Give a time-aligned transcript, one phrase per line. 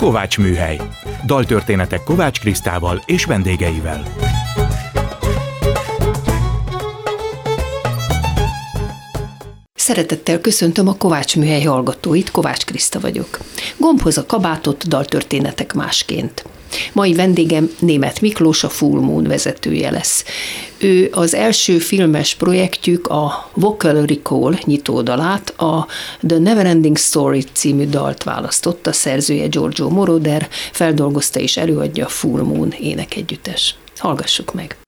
[0.00, 0.80] Kovács Műhely.
[1.26, 4.02] Daltörténetek Kovács Krisztával és vendégeivel.
[9.74, 13.38] Szeretettel köszöntöm a Kovács Műhely hallgatóit, Kovács Kriszta vagyok.
[13.76, 16.44] Gombhoz a kabátot, daltörténetek másként.
[16.92, 20.24] Mai vendégem német Miklós, a Full Moon vezetője lesz.
[20.78, 25.86] Ő az első filmes projektjük a Vocal Recall nyitódalát, a
[26.26, 32.74] The Neverending Story című dalt választotta, szerzője Giorgio Moroder, feldolgozta és előadja a Full Moon
[32.78, 33.74] énekegyüttes.
[33.96, 34.79] Hallgassuk meg!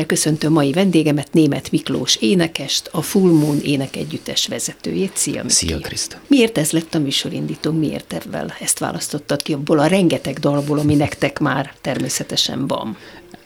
[0.00, 5.16] Szeretettel köszöntöm mai vendégemet, német Miklós énekest, a Full Moon énekegyüttes vezetőjét.
[5.16, 5.54] Szia, Miki.
[5.54, 6.20] Szia, Kriszta.
[6.26, 7.72] Miért ez lett a műsorindító?
[7.72, 12.96] Miért ebben ezt választottad ki abból a rengeteg dalból, ami nektek már természetesen van?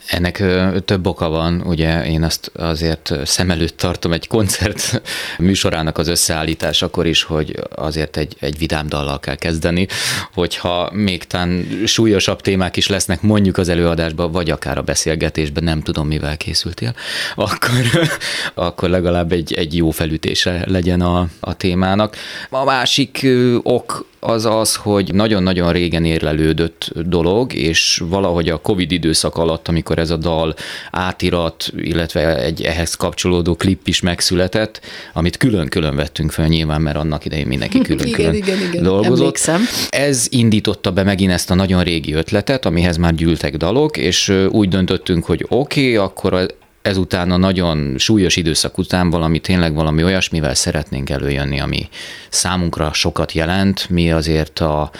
[0.06, 0.42] Ennek
[0.84, 5.02] több oka van, ugye én azt azért szem előtt tartom egy koncert
[5.38, 9.86] műsorának az összeállításakor is, hogy azért egy, egy vidám dallal kell kezdeni,
[10.32, 15.82] hogyha még tán súlyosabb témák is lesznek mondjuk az előadásban, vagy akár a beszélgetésben, nem
[15.82, 16.94] tudom mivel készültél,
[17.34, 18.08] akkor,
[18.54, 22.16] akkor legalább egy, egy jó felütése legyen a, a témának.
[22.50, 23.26] A másik
[23.62, 29.93] ok az az, hogy nagyon-nagyon régen érlelődött dolog, és valahogy a Covid időszak alatt, amikor
[29.94, 30.54] amikor ez a dal
[30.90, 34.80] átirat, illetve egy ehhez kapcsolódó klip is megszületett,
[35.12, 38.82] amit külön-külön vettünk fel nyilván, mert annak idején mindenki külön-külön igen, igen, igen.
[38.82, 39.18] dolgozott.
[39.18, 39.62] Emlékszem.
[39.90, 44.68] Ez indította be megint ezt a nagyon régi ötletet, amihez már gyűltek dalok, és úgy
[44.68, 50.54] döntöttünk, hogy oké, okay, akkor ezután a nagyon súlyos időszak után valami tényleg valami olyasmivel
[50.54, 51.88] szeretnénk előjönni, ami
[52.28, 53.90] számunkra sokat jelent.
[53.90, 54.90] Mi azért a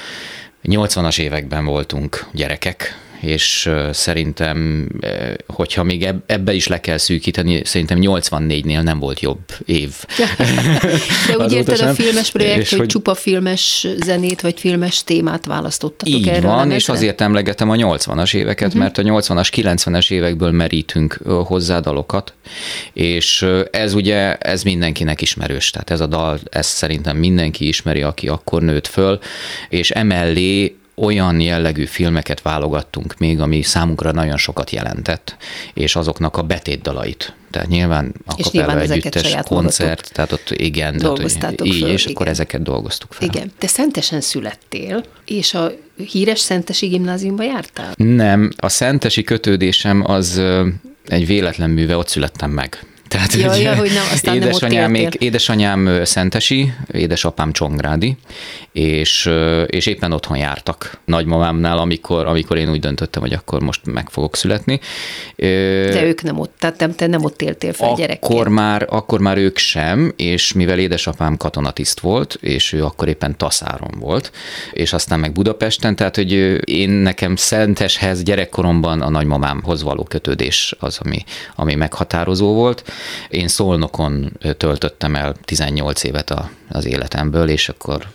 [0.64, 4.88] 80-as években voltunk gyerekek, és szerintem,
[5.47, 9.91] hogyha még eb- ebbe is le kell szűkíteni, szerintem 84-nél nem volt jobb év.
[11.29, 15.47] De úgy érted a filmes projekt, És hogy, hogy- csupa filmes zenét vagy filmes témát
[15.47, 18.82] választottatok Így erre van, és azért emlegetem a 80-as éveket, uh-huh.
[18.82, 22.32] mert a 80-as, 90-es évekből merítünk hozzá dalokat,
[22.93, 28.29] és ez ugye, ez mindenkinek ismerős, tehát ez a dal, ezt szerintem mindenki ismeri, aki
[28.29, 29.19] akkor nőtt föl,
[29.69, 35.37] és emellé olyan jellegű filmeket válogattunk még, ami számunkra nagyon sokat jelentett,
[35.75, 37.35] és azoknak a betétdalait.
[37.50, 42.02] Tehát nyilván a És nyilván együttes koncert, tehát ott igen, tehát, hogy így, föl, és
[42.02, 42.14] igen.
[42.14, 43.29] akkor ezeket dolgoztuk fel.
[43.29, 43.52] Igen.
[43.58, 45.73] Te Szentesen születtél, és a
[46.11, 47.93] híres Szentesi gimnáziumba jártál?
[47.96, 50.43] Nem, a szentesi kötődésem az
[51.06, 52.87] egy véletlen műve, ott születtem meg.
[53.14, 55.26] Tehát Ja, ugye ja, hogy nem, aztán nem édesanyám, éltél.
[55.28, 58.16] édesanyám ö, szentesi, édesapám csongrádi,
[58.72, 59.31] és,
[59.66, 64.37] és éppen otthon jártak nagymamámnál, amikor, amikor én úgy döntöttem, hogy akkor most meg fogok
[64.37, 64.81] születni.
[65.37, 68.32] De ők nem ott, tehát nem, te nem ott éltél fel gyerekként.
[68.32, 73.37] akkor már, akkor már ők sem, és mivel édesapám katonatiszt volt, és ő akkor éppen
[73.37, 74.31] Taszáron volt,
[74.72, 76.32] és aztán meg Budapesten, tehát hogy
[76.70, 81.25] én nekem Szenteshez gyerekkoromban a nagymamámhoz való kötődés az, ami,
[81.56, 82.82] ami meghatározó volt.
[83.29, 88.06] Én Szolnokon töltöttem el 18 évet a, az életemből, és akkor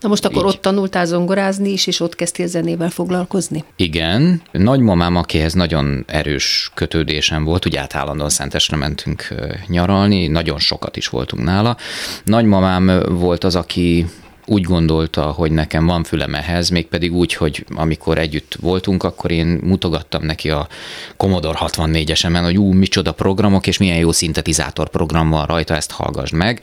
[0.00, 0.48] Na most akkor Így.
[0.48, 3.64] ott tanultál zongorázni is, és ott kezdtél zenével foglalkozni?
[3.76, 9.28] Igen, nagymamám, akihez nagyon erős kötődésem volt, ugye át állandóan Szentesre mentünk
[9.66, 11.76] nyaralni, nagyon sokat is voltunk nála.
[12.24, 14.06] Nagymamám volt az, aki
[14.46, 19.46] úgy gondolta, hogy nekem van fülem ehhez, mégpedig úgy, hogy amikor együtt voltunk, akkor én
[19.46, 20.68] mutogattam neki a
[21.16, 26.30] Commodore 64-esemen, hogy ú, micsoda programok, és milyen jó szintetizátor program van rajta, ezt hallgass
[26.30, 26.60] meg.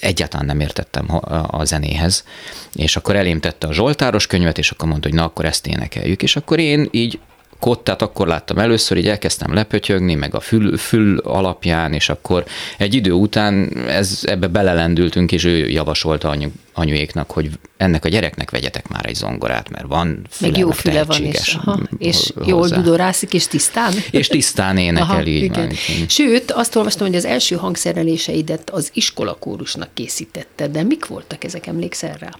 [0.00, 1.06] Egyáltalán nem értettem
[1.46, 2.24] a zenéhez.
[2.72, 6.22] És akkor elém tette a Zsoltáros könyvet, és akkor mondta, hogy na, akkor ezt énekeljük.
[6.22, 7.18] És akkor én így
[7.58, 12.44] kottát akkor láttam először, így elkezdtem lepötyögni, meg a fül, fül alapján, és akkor
[12.78, 18.50] egy idő után ez, ebbe belelendültünk, és ő javasolta anyu, anyuéknak, hogy ennek a gyereknek
[18.50, 22.46] vegyetek már egy zongorát, mert van füle, Meg jó füle van, és, aha, és ho-
[22.46, 22.76] jól hozzá.
[22.76, 23.92] dudorászik, és tisztán?
[24.10, 25.70] És tisztán énekel, így van.
[25.70, 26.04] így.
[26.10, 32.16] Sőt, azt olvastam, hogy az első hangszereléseidet az iskolakórusnak készítette, de mik voltak ezek, emlékszel
[32.18, 32.30] rá?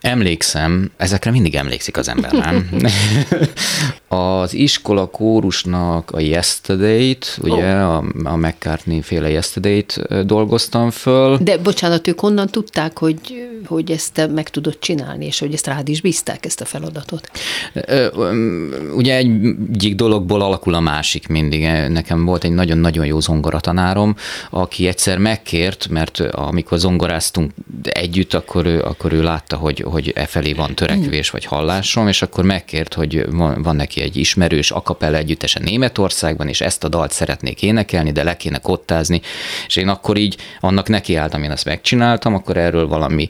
[0.00, 2.68] Emlékszem, ezekre mindig emlékszik az ember, nem?
[4.14, 11.38] az iskola kórusnak a Yesterday-t, ugye a, a McCartney féle Yesterday-t dolgoztam föl.
[11.38, 15.66] De bocsánat, ők honnan tudták, hogy, hogy ezt te meg tudod csinálni, és hogy ezt
[15.66, 17.30] rád is bízták, ezt a feladatot?
[18.96, 21.62] Ugye egyik dologból alakul a másik mindig.
[21.88, 24.16] Nekem volt egy nagyon-nagyon jó zongoratanárom,
[24.50, 27.52] aki egyszer megkért, mert amikor zongoráztunk
[27.82, 32.22] együtt, akkor ő, akkor ő látta, hogy, hogy e felé van törekvés vagy hallásom, és
[32.22, 37.12] akkor megkért, hogy van, van neki egy ismerős akapella együttese Németországban, és ezt a dalt
[37.12, 39.20] szeretnék énekelni, de le kéne kottázni,
[39.66, 43.28] és én akkor így annak nekiálltam, én ezt megcsináltam, akkor erről valami,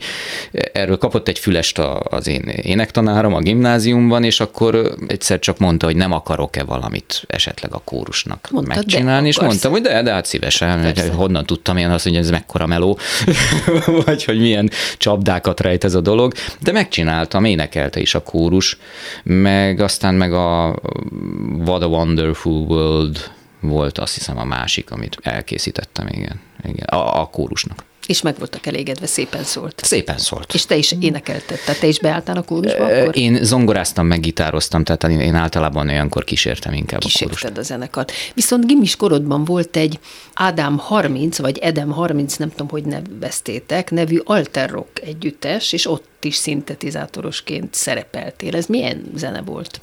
[0.73, 5.97] erről kapott egy fülest az én énektanárom a gimnáziumban, és akkor egyszer csak mondta, hogy
[5.97, 10.81] nem akarok-e valamit esetleg a kórusnak Mondtad, megcsinálni, és mondtam, hogy de, de hát szívesen,
[10.81, 11.03] Persze.
[11.03, 12.99] hogy honnan tudtam én azt, hogy ez mekkora meló,
[14.05, 18.79] vagy hogy milyen csapdákat rejt ez a dolog, de megcsináltam, énekelte is a kórus,
[19.23, 20.64] meg aztán meg a
[21.65, 27.27] What a Wonderful World volt azt hiszem a másik, amit elkészítettem, igen, igen a, a
[27.27, 27.85] kórusnak.
[28.07, 29.81] És meg voltak elégedve, szépen szólt.
[29.85, 30.55] Szépen szólt.
[30.55, 33.17] És te is énekelted, tehát te is beálltál a kórusba akkor?
[33.17, 37.19] Én zongoráztam, meg gitároztam, tehát én én általában olyankor kísértem inkább a kórust.
[37.19, 38.13] kísérted a zenekart.
[38.35, 39.99] Viszont gimis korodban volt egy
[40.35, 46.13] Ádám 30, vagy Edem 30, nem tudom, hogy neveztétek, nevű Alter Rock együttes, és ott
[46.25, 48.57] is szintetizátorosként szerepeltél.
[48.57, 49.81] Ez milyen zene volt?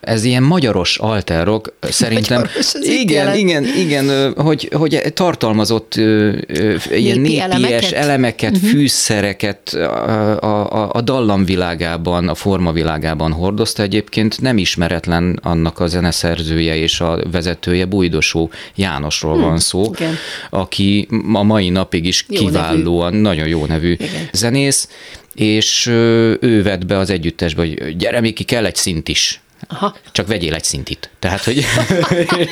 [0.00, 2.40] Ez ilyen magyaros alterok, szerintem.
[2.40, 7.92] Magyaros, igen, igen, igen, ö, hogy, hogy tartalmazott ö, ö, ilyen Népi népies elemeket?
[7.92, 8.70] elemeket, uh-huh.
[8.70, 14.40] fűszereket a, a, a dallamvilágában, a formavilágában hordozta egyébként.
[14.40, 20.14] Nem ismeretlen annak a zeneszerzője és a vezetője, Bújdosó Jánosról van szó, igen.
[20.50, 22.50] aki a mai napig is Jó nevű.
[22.50, 24.28] kiválóan, nagyon jó nevű Igen.
[24.32, 24.88] zenész,
[25.34, 29.41] és ő vett be az együttesbe, hogy gyere, Miki, kell egy szint is.
[29.72, 29.94] Aha.
[30.12, 31.10] Csak vegyél egy szintit.
[31.18, 31.56] Tehát, hogy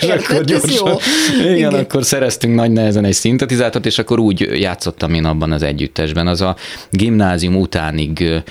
[0.00, 0.86] és Hát ez jó.
[1.40, 1.74] igen, Igen.
[1.74, 6.26] akkor szereztünk nagy nehezen egy szintetizátort, és akkor úgy játszottam én abban az együttesben.
[6.26, 6.56] Az a
[6.90, 8.42] gimnázium utánig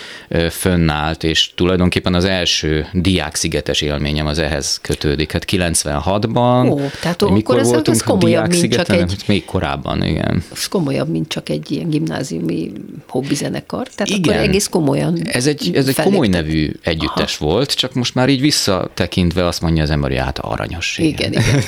[0.50, 5.32] fönnállt, és tulajdonképpen az első diákszigetes élményem az ehhez kötődik.
[5.32, 6.70] Hát 96-ban.
[6.72, 10.04] Ó, tehát hogy akkor mikor ez- ez voltunk komolyabb, mint csak egy- Hát Még korábban,
[10.04, 10.44] igen.
[10.54, 12.72] Ez komolyabb, mint csak egy ilyen gimnáziumi
[13.08, 13.88] hobbizenekar.
[13.88, 14.34] Tehát Igen.
[14.34, 17.46] akkor egész komolyan Ez egy, ez egy komoly nevű együttes Aha.
[17.52, 20.98] volt, csak most már így visszatekintve azt mondja az ember, hogy hát aranyos.
[20.98, 21.64] Igen, igen.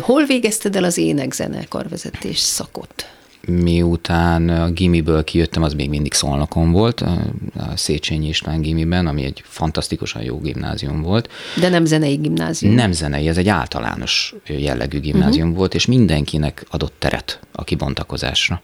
[0.00, 3.10] Hol végezted el az énekzene karvezetés szakot?
[3.46, 9.42] Miután a gimiből kijöttem, az még mindig Szolnokon volt, a Széchenyi István gimiben, ami egy
[9.46, 11.28] fantasztikusan jó gimnázium volt.
[11.60, 12.74] De nem zenei gimnázium.
[12.74, 15.58] Nem zenei, ez egy általános jellegű gimnázium uh-huh.
[15.58, 18.62] volt, és mindenkinek adott teret a kibontakozásra.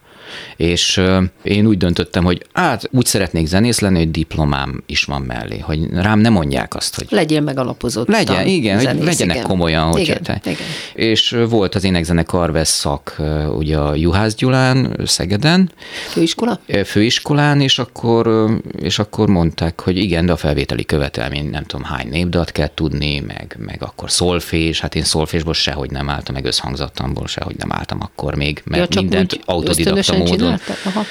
[0.57, 1.02] És
[1.43, 5.88] én úgy döntöttem, hogy hát úgy szeretnék zenész lenni, hogy diplomám is van mellé, hogy
[5.93, 8.09] rám nem mondják azt, hogy Legyél megalapozott.
[8.09, 9.49] legyen, igen, hogy zenész, legyenek igen.
[9.49, 10.40] komolyan, hogy igen, te.
[10.45, 10.57] igen.
[10.95, 15.71] És volt az énekzene karvesz szak ö, ugye a Juhász Gyulán, Szegeden,
[16.09, 16.61] Főiskola?
[16.85, 18.50] főiskolán, és akkor,
[18.81, 23.21] és akkor mondták, hogy igen, de a felvételi követelmény nem tudom hány népdalt kell tudni,
[23.21, 27.99] meg, meg akkor szolfés, hát én szolfésból sehogy nem álltam, meg összhangzattamból sehogy nem álltam
[28.00, 30.59] akkor még, mert csak mindent autodidakta ösztönösen módon.
[30.59, 30.92] csináltad?
[30.92, 31.04] Aha.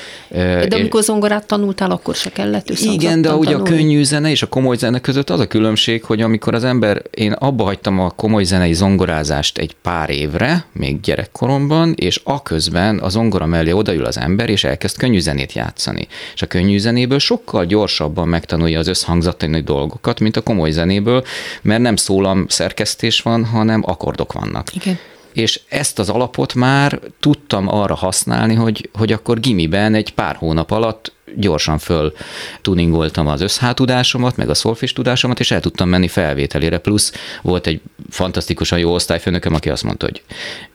[0.68, 3.76] De amikor zongorát tanultál, akkor se kellett igen, de ugye a tanulni?
[3.76, 7.32] könnyű zene és a komoly zene között az a különbség, hogy amikor az ember, én
[7.32, 13.46] abba hagytam a komoly zenei zongorázást egy pár évre, még gyerekkoromban, és aközben a zongora
[13.46, 16.08] mellé odaül az ember, és elkezd könnyű zenét játszani.
[16.34, 21.24] És a könnyű zenéből sokkal gyorsabban megtanulja az összhangzatani dolgokat, mint a komoly zenéből,
[21.62, 25.00] mert nem szólam szerkesztés van, hanem akkordok vannak Igen.
[25.34, 30.72] És ezt az alapot már tudtam arra használni, hogy, hogy akkor gimiben egy pár hónap
[30.72, 32.14] alatt gyorsan föl
[32.62, 36.78] tuningoltam az összhátudásomat, meg a szolfés tudásomat, és el tudtam menni felvételére.
[36.78, 40.22] Plusz volt egy fantasztikusan jó osztályfőnököm, aki azt mondta, hogy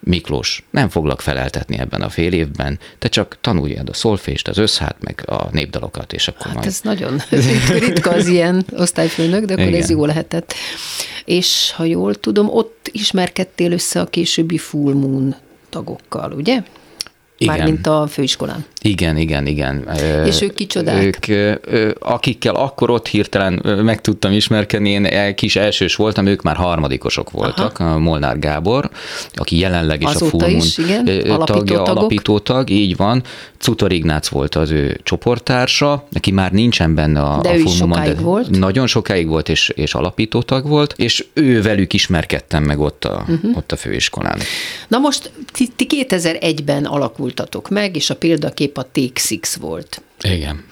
[0.00, 4.96] Miklós, nem foglak feleltetni ebben a fél évben, te csak tanuljad a szolfést, az összhát,
[5.00, 6.66] meg a népdalokat, és akkor Hát majd...
[6.66, 7.22] ez nagyon
[7.86, 9.82] ritka, az ilyen osztályfőnök, de akkor Igen.
[9.82, 10.54] ez jó lehetett.
[11.24, 15.34] És ha jól tudom, ott ismerkedtél össze a későbbi Full Moon
[15.70, 16.62] tagokkal, ugye?
[17.38, 17.56] Igen.
[17.56, 18.64] Mármint a főiskolán.
[18.88, 19.88] Igen, igen, igen.
[20.24, 21.28] És ők kicsodák?
[21.28, 21.54] Ők,
[21.98, 27.78] akikkel akkor ott hirtelen meg tudtam ismerkedni, én kis elsős voltam, ők már harmadikosok voltak,
[27.78, 28.90] a Molnár Gábor,
[29.34, 31.96] aki jelenleg is Azóta a Full is, igen, alapító tagja, tagok.
[31.96, 33.22] alapító tag, így van.
[33.58, 37.98] Cutor Ignác volt az ő csoporttársa, neki már nincsen benne a, De a ő Moon-ban,
[37.98, 38.50] sokáig volt.
[38.50, 43.24] Nagyon sokáig volt, és, és alapító tag volt, és ő velük ismerkedtem meg ott a,
[43.28, 43.56] uh-huh.
[43.56, 44.38] ott a főiskolán.
[44.88, 45.30] Na most
[45.76, 50.02] ti 2001-ben alakultatok meg, és a példakép a Take Six volt.
[50.20, 50.64] Igen.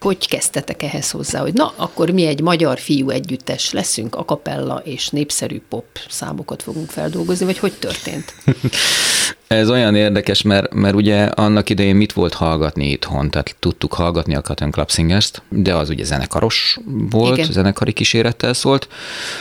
[0.00, 4.82] Hogy kezdtetek ehhez hozzá, hogy na, akkor mi egy magyar fiú együttes leszünk, a kapella
[4.84, 8.34] és népszerű pop számokat fogunk feldolgozni, vagy hogy történt?
[9.48, 14.34] Ez olyan érdekes, mert, mert ugye annak idején mit volt hallgatni itthon, tehát tudtuk hallgatni
[14.34, 16.78] a Cotton Club Singers-t, de az ugye zenekaros
[17.10, 17.52] volt, Igen.
[17.52, 18.88] Zenekari kísérettel szólt,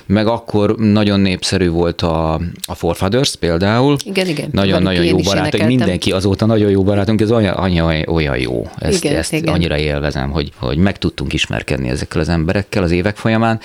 [0.06, 2.34] meg akkor nagyon népszerű volt a,
[2.66, 3.98] a Forefathers például.
[4.06, 4.50] Igen, igen.
[4.52, 8.70] Nagyon-nagyon Velük jó barátok, mindenki azóta nagyon jó barátunk, ez olyan, olyan, olyan jó.
[8.78, 9.54] Ezt, Igen, ezt igen.
[9.54, 13.60] annyira élvezem, hogy, hogy meg tudtunk ismerkedni ezekkel az emberekkel az évek folyamán.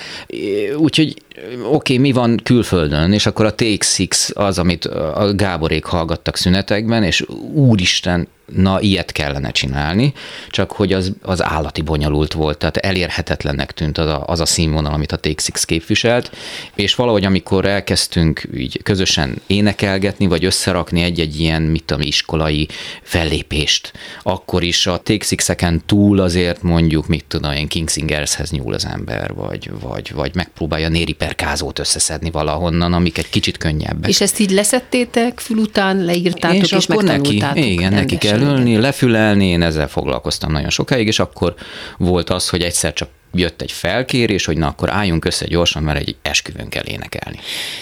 [0.77, 6.35] Úgyhogy oké, okay, mi van külföldön, és akkor a Six az, amit a Gáborék hallgattak
[6.35, 10.13] szünetekben, és úristen, na ilyet kellene csinálni,
[10.49, 14.93] csak hogy az, az állati bonyolult volt, tehát elérhetetlennek tűnt az a, az a színvonal,
[14.93, 16.31] amit a Six képviselt,
[16.75, 22.67] és valahogy amikor elkezdtünk így közösen énekelgetni, vagy összerakni egy-egy ilyen, mit tudom, iskolai
[23.01, 28.73] fellépést, akkor is a Take Six-eken túl azért mondjuk, mit tudom én, King Singershez nyúl
[28.73, 34.09] az ember, vagy, vagy, vagy megpróbálja Néri Perkázót összeszedni valahonnan, amik egy kicsit könnyebbek.
[34.09, 38.32] És ezt így leszettétek, fül után leírtátok, és, és akkor neki, igen, neki kell rendesen,
[38.32, 38.81] ülni, igen.
[38.81, 41.55] lefülelni, én ezzel foglalkoztam nagyon sokáig, és akkor
[41.97, 45.99] volt az, hogy egyszer csak jött egy felkérés, hogy na akkor álljunk össze gyorsan, mert
[45.99, 47.39] egy esküvőn kell énekelni.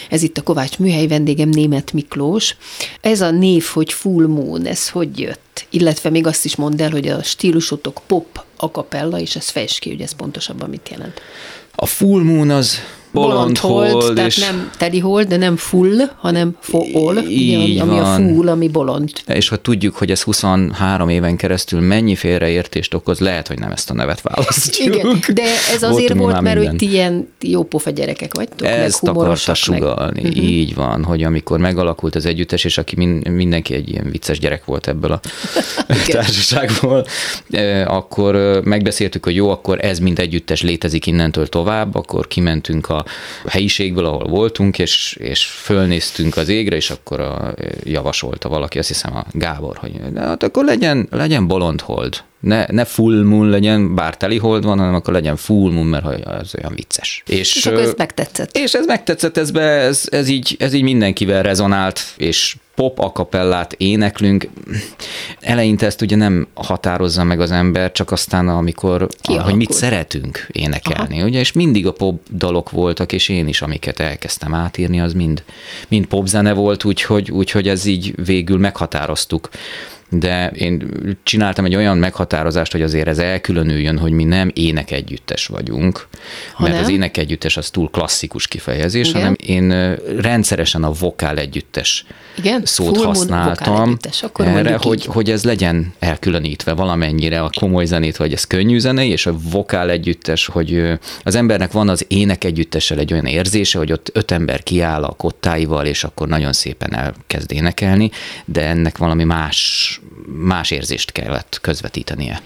[0.10, 2.56] Ez itt a Kovács műhely vendégem Német Miklós.
[3.02, 5.66] Ez a név, hogy Full Moon, ez hogy jött?
[5.70, 9.80] Illetve még azt is mondd el, hogy a stílusotok pop, a capella, és ez fejtsd
[9.80, 11.22] ki, hogy ez pontosabban mit jelent.
[11.76, 12.80] A full moon az
[13.12, 18.06] bolond hold, tehát és nem teli hold, de nem full, hanem fool, Így ami a
[18.06, 19.12] full, ami bolond.
[19.28, 23.90] és ha tudjuk, hogy ez 23 éven keresztül mennyi félreértést okoz, lehet, hogy nem ezt
[23.90, 24.96] a nevet választjuk.
[24.96, 26.78] Igen, de ez azért Voltunk volt, mert hogy minden.
[26.78, 29.56] ti ilyen jópofa gyerekek vagytok, meg Ezt akarta meg...
[29.56, 30.22] sugalni.
[30.22, 30.44] Uh-huh.
[30.44, 34.66] Így van, hogy amikor megalakult az együttes, és aki min, mindenki egy ilyen vicces gyerek
[34.66, 35.20] volt ebből a
[36.12, 37.06] társaságból,
[37.86, 43.01] akkor megbeszéltük, hogy jó, akkor ez mint együttes létezik innentől tovább, akkor kimentünk a
[43.44, 47.54] a helyiségből, ahol voltunk, és, és fölnéztünk az égre, és akkor a,
[47.84, 52.24] javasolta valaki, azt hiszem a Gábor, hogy de hát akkor legyen, legyen bolond hold.
[52.40, 56.26] Ne, ne full moon legyen, bár teli hold van, hanem akkor legyen full moon, mert
[56.26, 57.24] az olyan vicces.
[57.28, 58.58] És, és akkor ez megtetszett.
[58.58, 63.74] És ez megtetszett, ez, be, ez, ez, így, ez így mindenkivel rezonált, és pop akapellát
[63.74, 64.50] éneklünk.
[65.40, 69.50] Eleinte ezt ugye nem határozza meg az ember, csak aztán amikor, Kialakul.
[69.50, 71.28] hogy mit szeretünk énekelni, Aha.
[71.28, 75.44] ugye, és mindig a pop dalok voltak, és én is, amiket elkezdtem átírni, az mind,
[75.88, 79.50] mind popzene volt, úgyhogy, úgyhogy ez így végül meghatároztuk
[80.14, 80.90] de én
[81.24, 86.08] csináltam egy olyan meghatározást, hogy azért ez elkülönüljön, hogy mi nem ének együttes vagyunk,
[86.54, 86.84] ha mert nem?
[86.84, 89.22] az ének együttes az túl klasszikus kifejezés, Igen.
[89.22, 92.06] hanem én rendszeresen a vokál együttes
[92.38, 92.62] Igen?
[92.66, 98.34] szót Full használtam Akkor erre, hogy, hogy ez legyen elkülönítve valamennyire a komoly zenét, vagy
[98.34, 103.14] ez könnyű zene, és a vokál együttes, hogy az embernek van az ének együttessel egy
[103.14, 108.12] olyan érzése, hogy ott öt ember kiáll a kottáival, és akkor nagyon szépen elkezd énekelni,
[108.46, 112.42] de ennek valami más más érzést kellett közvetítenie.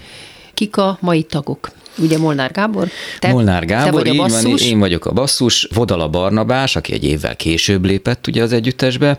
[0.54, 1.70] Kik a mai tagok?
[1.98, 2.88] Ugye Molnár Gábor?
[3.18, 4.60] Te, Molnár Gábor, te vagy így a basszus.
[4.60, 9.18] van, én vagyok a basszus, Vodala Barnabás, aki egy évvel később lépett ugye az együttesbe,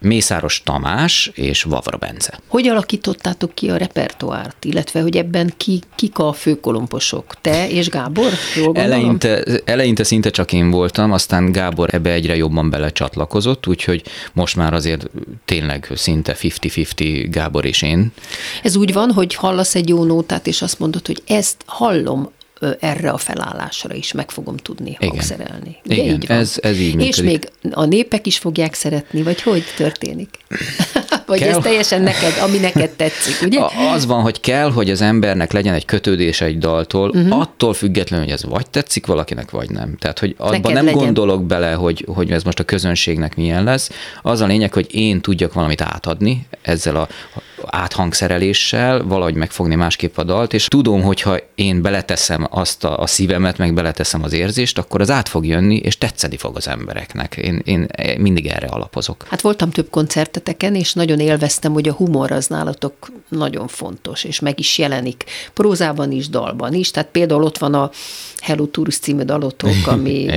[0.00, 2.40] Mészáros Tamás és Vavra Bence.
[2.46, 7.34] Hogy alakítottátok ki a repertoárt, illetve hogy ebben ki, kik a főkolomposok?
[7.40, 8.30] Te és Gábor?
[8.56, 14.02] Jól eleinte, eleinte szinte csak én voltam, aztán Gábor ebbe egyre jobban belecsatlakozott, úgyhogy
[14.32, 15.10] most már azért
[15.44, 18.12] tényleg szinte 50-50 Gábor és én.
[18.62, 22.15] Ez úgy van, hogy hallasz egy jó nótát, és azt mondod, hogy ezt hallom,
[22.80, 25.08] erre a felállásra is meg fogom tudni Igen.
[25.08, 25.76] hangszerelni.
[25.84, 26.36] Ugye Igen, így van?
[26.36, 30.38] Ez, ez így És még a népek is fogják szeretni, vagy hogy történik?
[31.26, 31.48] vagy kell.
[31.48, 33.60] ez teljesen neked, ami neked tetszik, ugye?
[33.94, 37.40] Az van, hogy kell, hogy az embernek legyen egy kötődés egy daltól, uh-huh.
[37.40, 39.96] attól függetlenül, hogy ez vagy tetszik valakinek, vagy nem.
[39.96, 41.00] Tehát, hogy abban neked nem legyen.
[41.00, 43.90] gondolok bele, hogy, hogy ez most a közönségnek milyen lesz.
[44.22, 47.08] Az a lényeg, hogy én tudjak valamit átadni ezzel a
[47.66, 53.58] áthangszereléssel, valahogy megfogni másképp a dalt, és tudom, hogyha én beleteszem azt a, a szívemet,
[53.58, 57.36] meg beleteszem az érzést, akkor az át fog jönni, és tetszeni fog az embereknek.
[57.36, 59.24] Én, én mindig erre alapozok.
[59.28, 64.40] Hát voltam több koncerteteken, és nagyon élveztem, hogy a humor az nálatok nagyon fontos, és
[64.40, 65.24] meg is jelenik
[65.54, 66.90] prózában is, dalban is.
[66.90, 67.90] Tehát például ott van a
[68.40, 70.28] Hello Tourist című dalotok, ami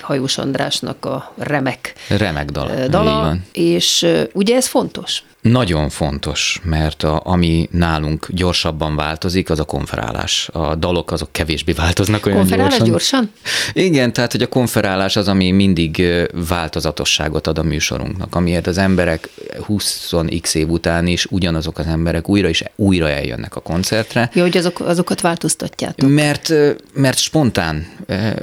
[0.00, 2.86] Hajós Andrásnak a remek, remek dal.
[2.88, 5.22] dala, és ugye ez fontos.
[5.42, 10.48] Nagyon fontos, mert a, ami nálunk gyorsabban változik, az a konferálás.
[10.52, 12.88] A dalok azok kevésbé változnak olyan konferálás gyorsan.
[12.88, 13.32] gyorsan?
[13.72, 16.02] Igen, tehát hogy a konferálás az, ami mindig
[16.48, 19.28] változatosságot ad a műsorunknak, amiért az emberek
[19.68, 24.30] 20x év után is ugyanazok az emberek újra és újra eljönnek a koncertre.
[24.34, 26.10] Jó, hogy azok, azokat változtatjátok.
[26.10, 26.52] Mert,
[26.94, 27.86] mert spontán,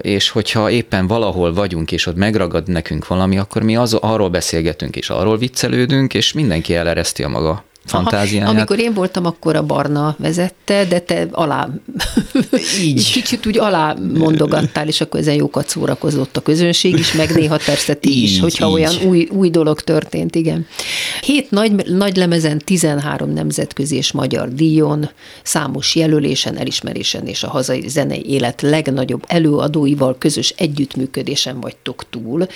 [0.02, 4.96] és hogyha éppen valahol vagyunk, és ott megragad nekünk valami, akkor mi az, arról beszélgetünk,
[4.96, 8.50] és arról viccelődünk, és mindenki el elereszti a maga fantáziáját.
[8.50, 11.70] Amikor én voltam, akkor a Barna vezette, de te alá,
[12.82, 17.58] így kicsit úgy alá mondogattál, és akkor ezen jókat szórakozott a közönség is, meg néha
[17.66, 18.74] persze ti is, hogyha így.
[18.74, 20.68] olyan új, új dolog történt, igen.
[21.22, 25.10] Hét nagy, nagy lemezen, 13 nemzetközi és magyar díjon,
[25.44, 32.48] számos jelölésen, elismerésen és a hazai zenei élet legnagyobb előadóival közös együttműködésen vagytok túl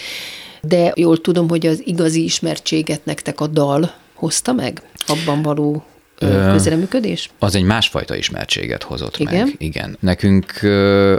[0.67, 3.93] de jól tudom, hogy az igazi ismertséget nektek a dal
[4.23, 4.81] hozta meg?
[5.07, 5.85] Abban való
[6.51, 7.29] közreműködés?
[7.39, 9.45] Az egy másfajta ismertséget hozott Igen?
[9.45, 9.55] meg.
[9.57, 9.97] Igen.
[9.99, 10.59] Nekünk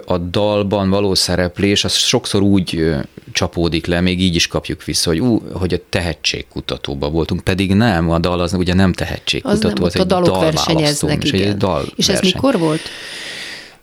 [0.06, 2.94] a dalban való szereplés, az sokszor úgy
[3.32, 8.10] csapódik le, még így is kapjuk vissza, hogy, ú, hogy a tehetségkutatóban voltunk, pedig nem,
[8.10, 11.48] a dal az ugye nem tehetségkutató, az, nem, az egy a dalok versenyeznek, igen.
[11.48, 12.32] Egy dal és ez verseny.
[12.34, 12.80] mikor volt?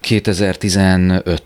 [0.03, 1.39] 2015-ben.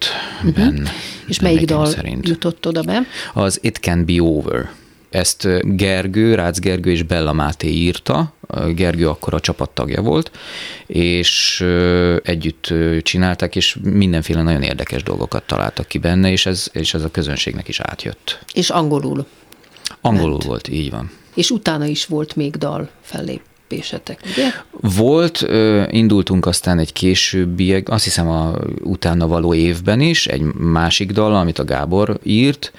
[0.43, 0.88] Uh-huh.
[1.27, 2.27] És melyik dal szerint.
[2.27, 3.01] jutott oda be?
[3.33, 4.69] Az It Can Be Over.
[5.15, 8.34] Ezt Gergő, Rácz Gergő és Bella Máté írta,
[8.73, 10.32] Gergő akkor a csapattagja volt,
[10.86, 11.62] és
[12.23, 17.12] együtt csinálták, és mindenféle nagyon érdekes dolgokat találtak ki benne, és ez, és ez a
[17.12, 18.39] közönségnek is átjött.
[18.54, 19.25] És angolul?
[20.01, 20.43] Angolul ment.
[20.43, 21.12] volt, így van.
[21.36, 24.51] És utána is volt még dal fellép lépésetek, ugye?
[24.95, 25.45] Volt,
[25.91, 31.60] indultunk aztán egy későbbi, azt hiszem a utána való évben is, egy másik dal, amit
[31.60, 32.71] a Gábor írt.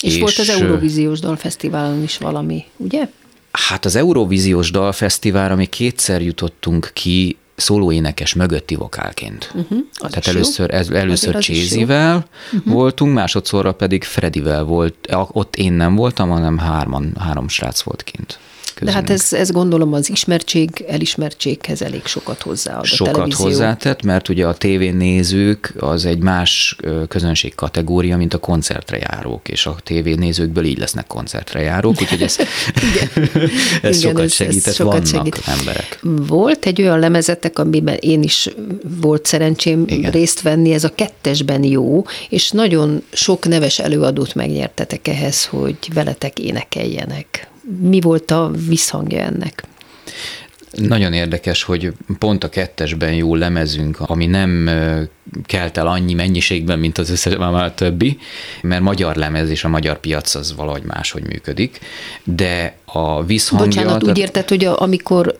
[0.00, 3.08] És, és volt az Eurovíziós Dalfesztiválon is valami, ugye?
[3.50, 9.52] Hát az Eurovíziós Dalfesztiválra mi kétszer jutottunk ki szólóénekes mögötti vokálként.
[9.54, 12.72] Uh-huh, Tehát először, ez, először Csézivel uh-huh.
[12.72, 14.94] voltunk, másodszorra pedig Fredivel volt,
[15.32, 18.38] ott én nem voltam, hanem hárman, három srác volt kint.
[18.80, 23.44] De hát ez, ez gondolom az ismertség, elismertséghez elég sokat hozzáad a Sokat televízió.
[23.44, 26.76] hozzátett, mert ugye a tévénézők az egy más
[27.08, 32.36] közönség kategória, mint a koncertre járók, és a tévénézőkből így lesznek koncertre járók, úgyhogy ez,
[33.82, 35.58] ez Igen, sokat ez- ez segített, sokat vannak segít.
[35.58, 35.98] emberek.
[36.26, 38.48] Volt egy olyan lemezetek, amiben én is
[39.00, 39.98] volt szerencsém Igen.
[39.98, 40.10] Igen.
[40.10, 46.38] részt venni, ez a kettesben jó, és nagyon sok neves előadót megnyertetek ehhez, hogy veletek
[46.38, 47.48] énekeljenek.
[47.80, 49.64] Mi volt a visszhangja ennek?
[50.70, 54.70] Nagyon érdekes, hogy pont a kettesben jó lemezünk, ami nem
[55.44, 58.18] kelt el annyi mennyiségben, mint az összes a többi,
[58.62, 61.78] mert magyar lemez és a magyar piac az valahogy máshogy működik,
[62.24, 63.66] de a visszhangja...
[63.66, 65.38] Bocsánat, úgy tehát- érted, hogy a, amikor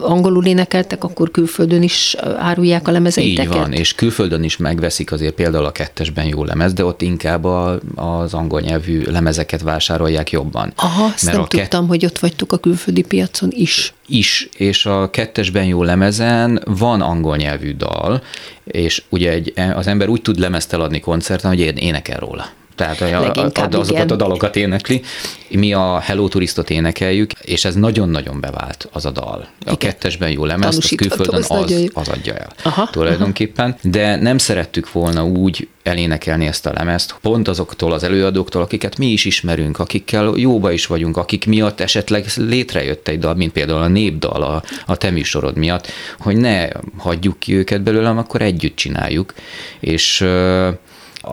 [0.00, 3.54] angolul énekeltek, akkor külföldön is árulják a lemezeiteket?
[3.54, 7.44] Így van, és külföldön is megveszik azért például a kettesben jó lemez, de ott inkább
[7.44, 10.72] a, az angol nyelvű lemezeket vásárolják jobban.
[10.76, 13.92] Aha, ezt nem a kett- tudtam, hogy ott vagytok a külföldi piacon is.
[14.06, 18.22] is, és a kettesben jó lemezen van angol nyelvű dal,
[18.64, 22.48] és ugye egy, az ember úgy tud lemezt eladni koncerten, hogy énekel róla.
[22.78, 24.08] Tehát a, a, a, azokat igen.
[24.08, 25.02] a dalokat énekli.
[25.48, 29.38] Mi a Hello Turistot énekeljük, és ez nagyon-nagyon bevált az a dal.
[29.40, 29.76] A Igen.
[29.76, 31.50] kettesben jó lemez, az külföldön az,
[31.92, 33.76] az adja el Aha, tulajdonképpen.
[33.82, 39.06] De nem szerettük volna úgy elénekelni ezt a lemezt, pont azoktól az előadóktól, akiket mi
[39.06, 43.88] is ismerünk, akikkel jóba is vagyunk, akik miatt esetleg létrejött egy dal, mint például a
[43.88, 45.86] népdal a, a te műsorod miatt,
[46.18, 49.34] hogy ne hagyjuk ki őket belőle, hanem akkor együtt csináljuk.
[49.80, 50.24] És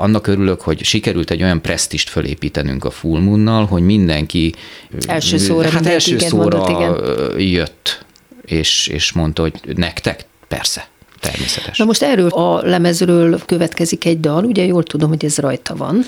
[0.01, 4.53] annak örülök, hogy sikerült egy olyan presztist fölépítenünk a Full Moon-nal, hogy mindenki
[5.07, 7.39] Első szóra hát első szóra mondott, igen.
[7.39, 8.05] jött,
[8.45, 10.25] és, és mondta, hogy nektek?
[10.47, 10.87] Persze,
[11.19, 11.77] természetes.
[11.77, 16.05] Na most erről a lemezről következik egy dal, ugye jól tudom, hogy ez rajta van,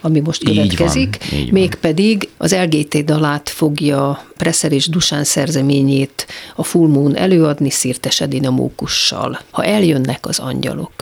[0.00, 1.60] ami most Így van, következik, így van.
[1.60, 8.50] mégpedig az LGT dalát fogja Presser és Dusán szerzeményét a Full Moon előadni Szirtes Edina
[8.50, 9.40] Mókussal.
[9.50, 10.92] Ha eljönnek az angyalok.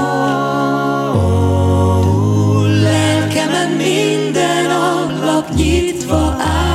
[2.82, 6.69] Lelkemen minden ablak nyitva áll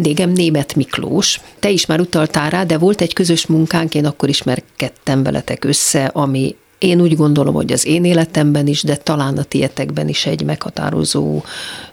[0.00, 1.40] Vendégem német Miklós.
[1.58, 6.04] Te is már utaltál rá, de volt egy közös munkánk, én akkor ismerkedtem veletek össze,
[6.04, 10.42] ami én úgy gondolom, hogy az én életemben is, de talán a tietekben is egy
[10.42, 11.42] meghatározó,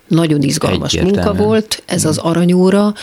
[0.08, 1.26] nagyon izgalmas Egyértelműen.
[1.26, 1.84] munka volt.
[1.86, 2.94] Ez az aranyóra.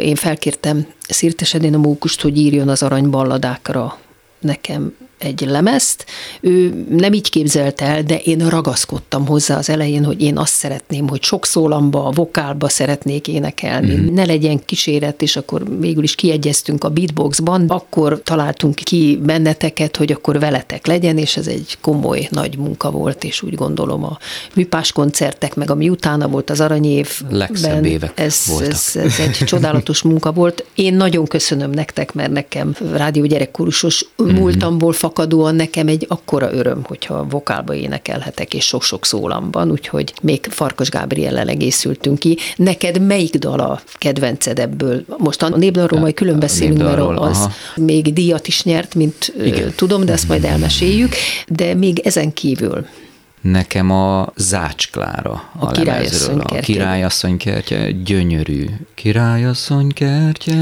[0.00, 3.98] Én felkértem Szirtes Edén a Mókust, hogy írjon az aranyballadákra
[4.40, 6.04] nekem egy lemezt.
[6.40, 11.08] Ő nem így képzelt el, de én ragaszkodtam hozzá az elején, hogy én azt szeretném,
[11.08, 13.94] hogy sok szólamba, vokálba szeretnék énekelni.
[13.94, 14.14] Mm.
[14.14, 17.64] Ne legyen kíséret, és akkor végül is kiegyeztünk a beatboxban.
[17.68, 23.24] Akkor találtunk ki benneteket, hogy akkor veletek legyen, és ez egy komoly, nagy munka volt,
[23.24, 24.18] és úgy gondolom a
[24.54, 27.08] műpás koncertek, meg ami utána volt az aranyév.
[27.30, 28.70] Legszebb évek ez, voltak.
[28.70, 30.64] Ez, ez egy csodálatos munka volt.
[30.74, 34.28] Én nagyon köszönöm nektek, mert nekem rádió gyerekkorusos Mhm.
[34.28, 34.40] mm-hmm.
[34.40, 40.88] múltamból fakadóan nekem egy akkora öröm, hogyha vokálba énekelhetek, és sok-sok szólamban, úgyhogy még Farkas
[40.88, 42.38] Gábriellel egészültünk ki.
[42.56, 45.04] Neked melyik dal a kedvenced ebből?
[45.18, 47.52] Most a népdalról majd külön beszélünk, mert az aha.
[47.76, 49.72] még díjat is nyert, mint Igen.
[49.76, 51.14] tudom, de ezt majd elmeséljük.
[51.48, 52.86] De még ezen kívül
[53.44, 56.40] Nekem a Zács Klára a, A Királyasszony lemezről.
[56.40, 56.74] A kertje.
[56.74, 58.66] Királyasszony kertje, gyönyörű.
[58.94, 60.54] Királyasszony kertje.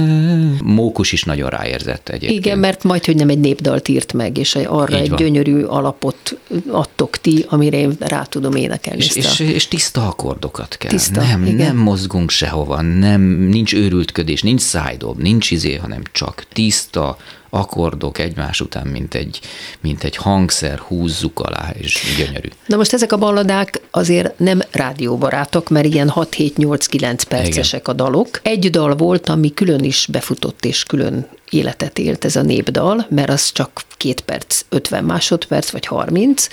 [0.62, 2.44] Mókus is nagyon ráérzett egyébként.
[2.44, 5.18] Igen, mert majd, hogy nem egy népdalt írt meg, és arra Így egy van.
[5.18, 9.02] gyönyörű alapot adtok ti, amire én rá tudom énekelni.
[9.02, 10.90] És, és, és tiszta akkordokat kell.
[10.90, 11.56] Tiszta, nem, igen.
[11.56, 17.16] nem mozgunk sehova, nem, nincs őrültködés, nincs szájdob, nincs izé, hanem csak tiszta
[17.54, 19.40] akkordok egymás után, mint egy,
[19.80, 22.48] mint egy hangszer, húzzuk alá, és gyönyörű.
[22.66, 28.40] Na most ezek a balladák azért nem rádióbarátok, mert ilyen 6-7-8-9 percesek a dalok.
[28.42, 33.30] Egy dal volt, ami külön is befutott és külön életet élt ez a népdal, mert
[33.30, 36.46] az csak két perc, 50 másodperc vagy 30,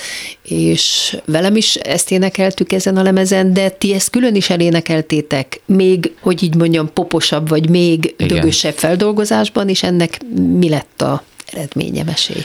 [0.43, 6.11] és velem is ezt énekeltük ezen a lemezen, de ti ezt külön is elénekeltétek, még,
[6.19, 8.27] hogy így mondjam, poposabb, vagy még Igen.
[8.27, 10.19] dögösebb feldolgozásban, és ennek
[10.57, 12.43] mi lett a eredménye, mesélj.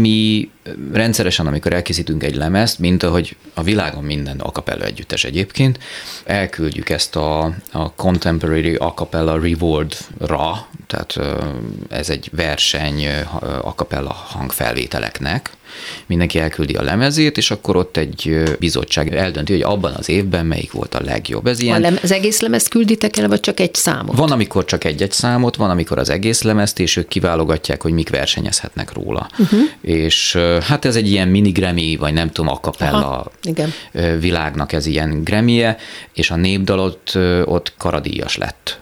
[0.00, 0.48] Mi
[0.92, 5.78] rendszeresen, amikor elkészítünk egy lemezt, mint ahogy a világon minden acapella együttes egyébként,
[6.24, 11.18] elküldjük ezt a, a Contemporary Acapella Reward-ra, tehát
[11.88, 13.20] ez egy verseny ö,
[13.60, 15.50] acapella hangfelvételeknek,
[16.06, 20.72] mindenki elküldi a lemezét, és akkor ott egy bizottság eldönti, hogy abban az évben melyik
[20.72, 21.46] volt a legjobb.
[21.46, 24.16] Ez A ilyen, lem- az egész lemezt külditek el, vagy csak egy számot?
[24.16, 28.10] van, amikor csak egy-egy számot, van, amikor az egész lemezt, és ők kiválogatják, hogy mik
[28.10, 29.28] versenyezhetnek róla.
[29.38, 29.60] Uh-huh.
[29.80, 33.72] És hát ez egy ilyen mini Grammy, vagy nem tudom, a capella Aha, igen.
[33.92, 35.76] ö, világnak ez ilyen Grammy-je,
[36.12, 38.80] és a népdalot ö, ott karadíjas lett.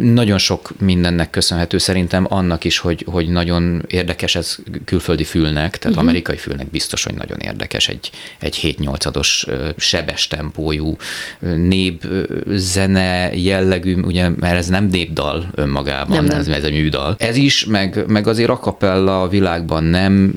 [0.00, 5.84] Nagyon sok mindennek köszönhető szerintem annak is, hogy, hogy nagyon érdekes ez külföldi fülnek, tehát
[5.84, 6.02] uh-huh.
[6.02, 10.96] amerikai fülnek biztos, hogy nagyon érdekes egy, egy 7-8-ados ö, sebes tempójú
[11.40, 16.38] ö, nép ö, zene jellegű, ugye, mert ez nem népdal önmagában, Nem, nem.
[16.38, 17.14] Ez, ez egy műdal.
[17.18, 20.32] Ez is, meg, meg azért a capella a világban nem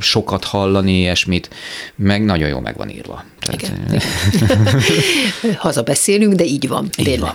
[0.00, 1.50] sokat hallani ilyesmit,
[1.96, 3.24] meg nagyon jól meg van írva.
[3.40, 4.02] Tehát, Igen.
[5.56, 6.88] Haza beszélünk, de így van.
[6.96, 7.20] Így tényleg.
[7.20, 7.34] van.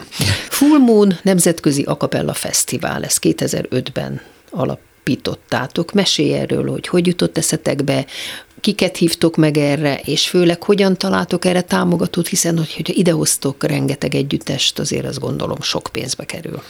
[0.50, 5.94] Full Moon Nemzetközi Akapella Fesztivál, ez 2005-ben alapítottátok.
[5.94, 8.06] Mesélj erről, hogy hogy jutott eszetekbe,
[8.62, 14.16] kiket hívtok meg erre, és főleg hogyan találtok erre támogatót, hiszen hogy, hogyha idehoztok rengeteg
[14.16, 16.62] együttest, azért azt gondolom sok pénzbe kerül.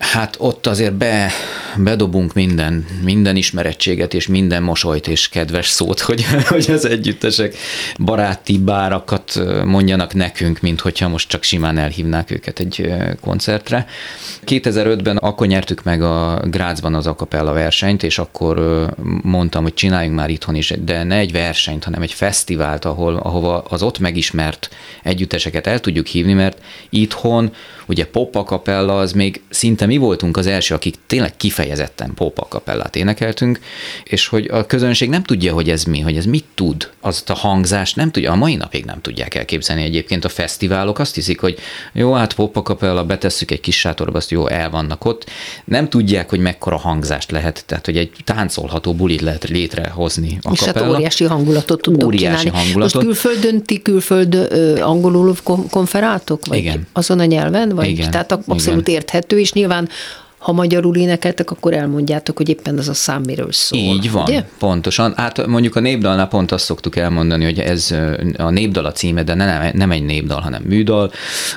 [0.00, 1.30] Hát ott azért be,
[1.76, 7.56] bedobunk minden, minden ismerettséget és minden mosolyt és kedves szót, hogy, hogy az együttesek
[7.98, 13.86] baráti bárakat mondjanak nekünk, mint hogyha most csak simán elhívnák őket egy koncertre.
[14.46, 18.86] 2005-ben akkor nyertük meg a Grácsban az akapella versenyt, és akkor
[19.22, 23.58] mondtam, hogy csináljunk már itthon is, de ne egy versenyt, hanem egy fesztivált, ahol, ahova
[23.58, 24.68] az ott megismert
[25.02, 26.58] együtteseket el tudjuk hívni, mert
[26.90, 27.52] itthon
[27.86, 32.96] ugye pop akapella az még szinte mi voltunk az első, akik tényleg kifejezetten pop akapellát
[32.96, 33.60] énekeltünk,
[34.04, 37.34] és hogy a közönség nem tudja, hogy ez mi, hogy ez mit tud, azt a
[37.34, 41.58] hangzást nem tudja, a mai napig nem tudják elképzelni egyébként a fesztiválok, azt hiszik, hogy
[41.92, 45.30] jó, hát pop akapella, betesszük egy kis sátorba, azt jó, el vannak ott,
[45.64, 50.68] nem tudják, hogy mekkora hangzást lehet, tehát hogy egy táncolható bulit lehet létrehozni És hát
[50.68, 50.94] akapella.
[50.96, 52.64] óriási hangulatot tudtok Óriási csinálni.
[52.64, 53.02] hangulatot.
[53.04, 54.34] Most külföldön ti külföld
[54.80, 56.46] angolul kon- konferáltok?
[56.46, 56.86] Vagy Igen.
[56.92, 57.68] azon a nyelven?
[57.68, 57.88] Vagy?
[57.88, 58.10] Igen.
[58.10, 59.00] Tehát abszolút Igen.
[59.00, 59.79] érthető, és nyilván
[60.40, 63.80] ha magyarul énekeltek, akkor elmondjátok, hogy éppen az a szám miről szól.
[63.80, 64.44] Így van, Ugye?
[64.58, 65.14] pontosan.
[65.16, 67.94] Hát mondjuk a népdalnál pont azt szoktuk elmondani, hogy ez
[68.36, 71.12] a népdal a címe, de nem, nem egy népdal, hanem műdal.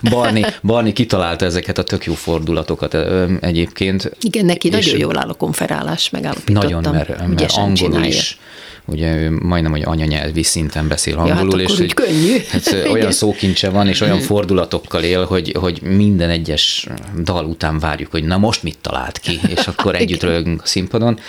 [0.10, 2.98] Barni, Barni kitalálta ezeket a tök jó fordulatokat
[3.40, 4.12] egyébként.
[4.22, 6.82] Igen, neki És nagyon jól áll a konferálás, megállapítottam.
[6.82, 8.08] Nagyon, mert, mert csinálja.
[8.08, 8.38] is
[8.86, 12.38] ugye ő majdnem, hogy anyanyelvi szinten beszél hát angolul, akkor és úgy könnyű.
[12.50, 13.12] Hát, olyan Igen.
[13.12, 16.88] szókincse van, és olyan fordulatokkal él, hogy, hogy minden egyes
[17.24, 21.20] dal után várjuk, hogy na most mit talált ki, és akkor együtt rögünk a színpadon.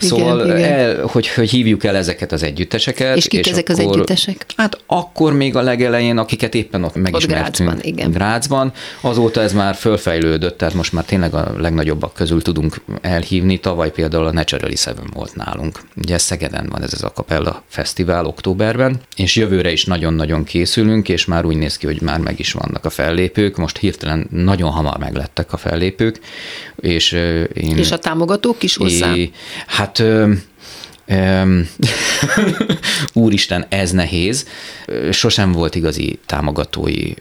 [0.00, 0.72] Szóval, igen.
[0.72, 3.16] El, hogy, hogy hívjuk el ezeket az együtteseket.
[3.16, 4.46] És kik ezek az akkor- együttesek?
[4.56, 7.70] Hát akkor még a legelején, akiket éppen ott megismertünk.
[7.70, 8.10] Grácsban, igen.
[8.10, 8.72] Grácsban.
[9.00, 13.58] Azóta ez már fölfejlődött, tehát most már tényleg a legnagyobbak közül tudunk elhívni.
[13.58, 15.80] Tavaly például a Naturally Seven volt nálunk.
[15.96, 21.24] Ugye Szegeden van ez az a Capella Fesztivál októberben, és jövőre is nagyon-nagyon készülünk, és
[21.24, 23.56] már úgy néz ki, hogy már meg is vannak a fellépők.
[23.56, 26.20] Most hirtelen nagyon hamar meglettek a fellépők,
[26.76, 27.12] és
[27.54, 27.76] én...
[27.76, 29.14] És a támogatók is hozzá?
[29.14, 29.30] É,
[29.66, 30.02] hát
[33.12, 34.46] úristen, ez nehéz.
[35.10, 37.12] Sosem volt igazi támogatói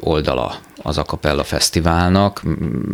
[0.00, 2.42] oldala az Acapella Fesztiválnak.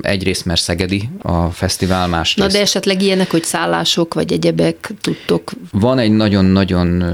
[0.01, 2.49] Egyrészt, mert Szegedi a fesztivál, másrészt.
[2.49, 5.51] Na de esetleg ilyenek, hogy szállások vagy egyebek tudtok.
[5.71, 7.05] Van egy nagyon-nagyon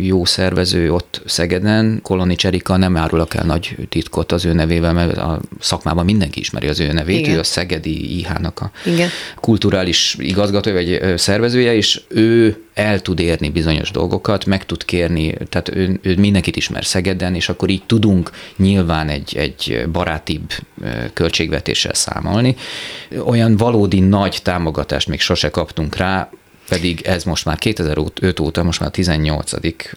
[0.00, 5.16] jó szervező ott Szegeden, Koloni Cserika, nem árulok el nagy titkot az ő nevével, mert
[5.16, 7.34] a szakmában mindenki ismeri az ő nevét, Igen.
[7.34, 9.08] ő a Szegedi IH-nak a Igen.
[9.40, 15.68] kulturális igazgatója vagy szervezője, és ő el tud érni bizonyos dolgokat, meg tud kérni, tehát
[15.68, 21.94] ő, ő mindenkit ismer Szegeden, és akkor így tudunk nyilván egy, egy barátibb ö, költségvetéssel
[21.94, 22.56] számolni.
[23.24, 26.30] Olyan valódi nagy támogatást még sose kaptunk rá,
[26.68, 29.52] pedig ez most már 2005 óta, most már 18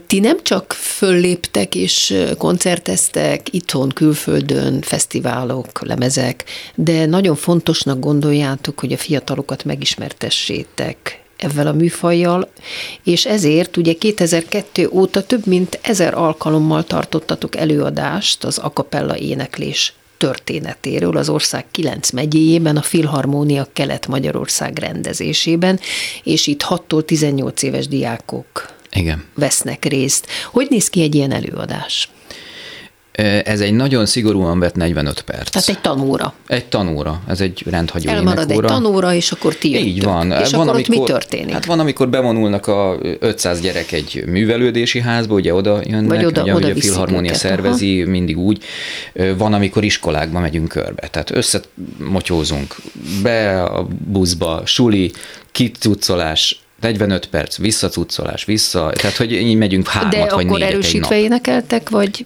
[0.08, 6.44] Ti nem csak fölléptek és koncerteztek itthon, külföldön, fesztiválok, lemezek,
[6.76, 12.52] de nagyon fontosnak gondoljátok, hogy a fiatalokat megismertessétek ezzel a műfajjal,
[13.04, 21.18] és ezért ugye 2002 óta több mint ezer alkalommal tartottatok előadást az akapella éneklés történetéről
[21.18, 25.80] az ország kilenc megyéjében, a Filharmónia Kelet-Magyarország rendezésében,
[26.24, 29.24] és itt 6-tól 18 éves diákok Igen.
[29.36, 30.28] vesznek részt.
[30.52, 32.10] Hogy néz ki egy ilyen előadás?
[33.44, 35.50] Ez egy nagyon szigorúan vett 45 perc.
[35.50, 36.34] Tehát egy tanóra.
[36.48, 38.68] Egy tanóra, ez egy rendhagyó Elmarad egy énekóra.
[38.68, 39.88] tanóra, és akkor ti jöttök.
[39.88, 40.32] Így van.
[40.32, 41.54] És van, akkor ott mi történik?
[41.54, 46.42] Hát van, amikor bevonulnak a 500 gyerek egy művelődési házba, ugye oda jönnek, Vagy oda-
[46.44, 48.64] ugye, oda a filharmónia őket, szervezi, mindig úgy.
[49.38, 51.08] Van, amikor iskolákba megyünk körbe.
[51.08, 52.76] Tehát összemotyózunk
[53.24, 55.12] be a buszba, suli,
[55.52, 60.74] kicuccolás, 45 perc, visszacuccolás, vissza, tehát hogy így megyünk hármat De vagy akkor négyet egy
[60.74, 61.24] erősítve nap.
[61.26, 62.26] énekeltek, vagy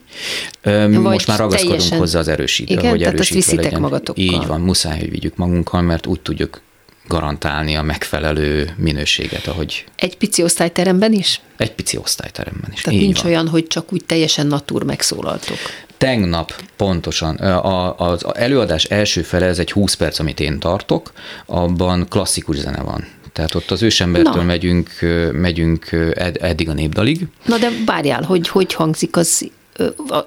[0.62, 3.64] Ö, Vagy Most már ragaszkodunk teljesen- hozzá az erősítőre, Igen, hogy tehát azt erősítve viszitek
[3.64, 3.82] legyen.
[3.82, 4.24] magatokkal.
[4.24, 6.62] Így van, muszáj, hogy vigyük magunkkal, mert úgy tudjuk
[7.08, 11.42] garantálni a megfelelő minőséget, ahogy egy pici osztályteremben is?
[11.58, 12.82] egy pici osztályteremben is.
[12.82, 13.32] Tehát Így nincs van.
[13.32, 15.58] olyan, hogy csak úgy teljesen natúr megszólaltok.
[15.98, 21.12] Tegnap pontosan a, az előadás első fele, ez egy 20 perc, amit én tartok,
[21.46, 23.08] abban klasszikus zene van.
[23.34, 24.44] Tehát ott az ősembertől Na.
[24.44, 24.90] megyünk,
[25.32, 27.28] megyünk ed, eddig a népdalig.
[27.46, 29.50] Na de várjál, hogy hogy hangzik az,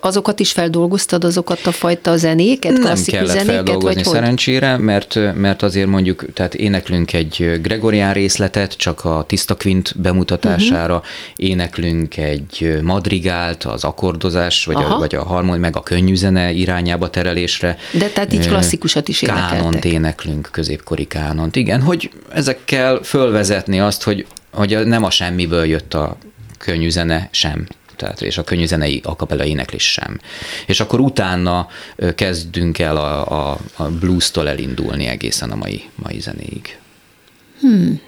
[0.01, 4.15] azokat is feldolgoztad, azokat a fajta zenéket, Nem klasszikus kellett zenéket, feldolgozni vagy hogy?
[4.15, 10.95] szerencsére, mert, mert azért mondjuk, tehát éneklünk egy Gregorián részletet, csak a tiszta kvint bemutatására,
[10.95, 11.09] uh-huh.
[11.37, 14.95] éneklünk egy madrigált, az akkordozás, vagy Aha.
[14.95, 17.77] a, vagy a harmónia, meg a könnyű zene irányába terelésre.
[17.93, 19.57] De tehát így klasszikusat is énekeltek.
[19.57, 21.57] Kánont éneklünk, középkori kánont.
[21.57, 26.17] Igen, hogy ezekkel fölvezetni azt, hogy, hogy nem a semmiből jött a
[26.59, 27.67] könnyű zene sem.
[27.97, 30.21] Tehát, és a könnyű zenei akapella éneklés sem.
[30.67, 31.69] És akkor utána
[32.15, 36.79] kezdünk el a, a, a blues-tól elindulni egészen a mai, mai zenéig.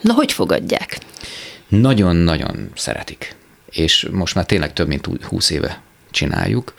[0.00, 0.98] Na, hogy fogadják?
[1.68, 3.34] Nagyon-nagyon szeretik.
[3.70, 5.82] És most már tényleg több mint 20 éve
[6.16, 6.74] csináljuk.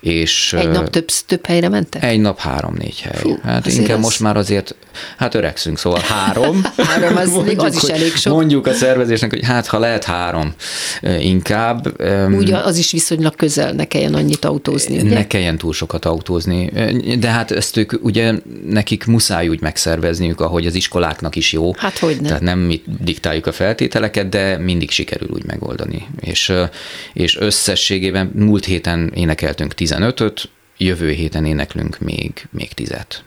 [0.00, 2.04] És Egy nap több, több helyre mentek?
[2.04, 3.16] Egy nap három-négy hely.
[3.20, 4.74] Fú, hát inkább az- most már azért,
[5.16, 6.62] hát öregszünk, szóval három.
[6.88, 8.32] Három, az még az is hogy- elég sok.
[8.32, 10.54] Mondjuk a szervezésnek, hogy hát ha lehet három
[11.18, 12.02] inkább.
[12.34, 15.14] Úgy az is viszonylag közel, ne kelljen annyit autózni, ugye?
[15.14, 16.70] ne kelljen túl sokat autózni,
[17.18, 18.32] de hát ezt ők ugye
[18.66, 21.74] nekik muszáj úgy megszervezniük, ahogy az iskoláknak is jó.
[21.76, 22.26] Hát hogyne.
[22.26, 26.06] Tehát nem mi diktáljuk a feltételeket, de mindig sikerül úgy megoldani.
[26.20, 26.52] És,
[27.12, 33.24] és összességében múlt héten énekeltünk 15-öt, jövő héten éneklünk még, még tizet.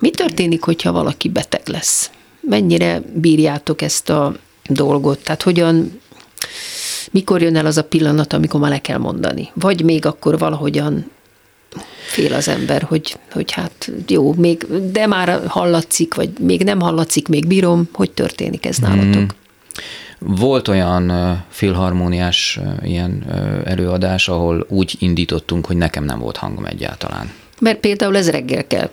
[0.00, 2.10] Mi történik, hogyha valaki beteg lesz?
[2.40, 4.36] Mennyire bírjátok ezt a
[4.68, 5.22] dolgot?
[5.22, 6.00] Tehát hogyan,
[7.10, 9.50] mikor jön el az a pillanat, amikor már le kell mondani?
[9.54, 11.10] Vagy még akkor valahogyan
[12.06, 17.28] fél az ember, hogy, hogy hát jó, még, de már hallatszik, vagy még nem hallatszik,
[17.28, 17.88] még bírom.
[17.92, 19.14] Hogy történik ez nálatok?
[19.14, 19.28] Hmm.
[20.24, 21.12] Volt olyan
[21.48, 23.24] filharmóniás ilyen
[23.64, 27.32] előadás, ahol úgy indítottunk, hogy nekem nem volt hangom egyáltalán.
[27.60, 28.90] Mert például ez reggel kell.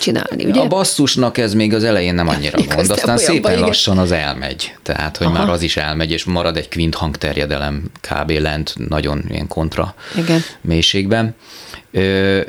[0.00, 0.60] csinálni, ugye?
[0.60, 3.64] A basszusnak ez még az elején nem annyira Igaz, gond, aztán szépen igen.
[3.64, 4.74] lassan az elmegy.
[4.82, 5.38] Tehát, hogy Aha.
[5.38, 8.30] már az is elmegy, és marad egy kvint hangterjedelem kb.
[8.30, 10.40] lent, nagyon ilyen kontra Igen.
[10.60, 11.34] mélységben.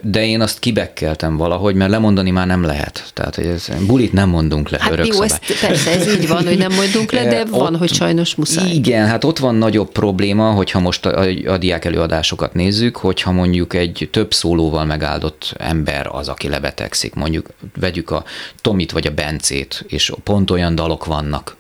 [0.02, 3.12] De én azt kibekkeltem valahogy, mert lemondani már nem lehet.
[3.14, 5.30] Tehát, hogy ez, bulit nem mondunk le, Hát örök jó, szabály.
[5.50, 8.36] ezt, persze, ez így van, hogy nem mondunk le, de Eh, van, ott- hogy sajnos
[8.36, 8.70] muszáj.
[8.72, 13.74] Igen, hát ott van nagyobb probléma, hogyha most a, a diák előadásokat nézzük, hogyha mondjuk
[13.74, 17.48] egy több szólóval megáldott ember az, aki lebetegszik, mondjuk
[17.80, 18.24] vegyük a
[18.62, 21.56] Tomit vagy a Bencét, és pont olyan dalok vannak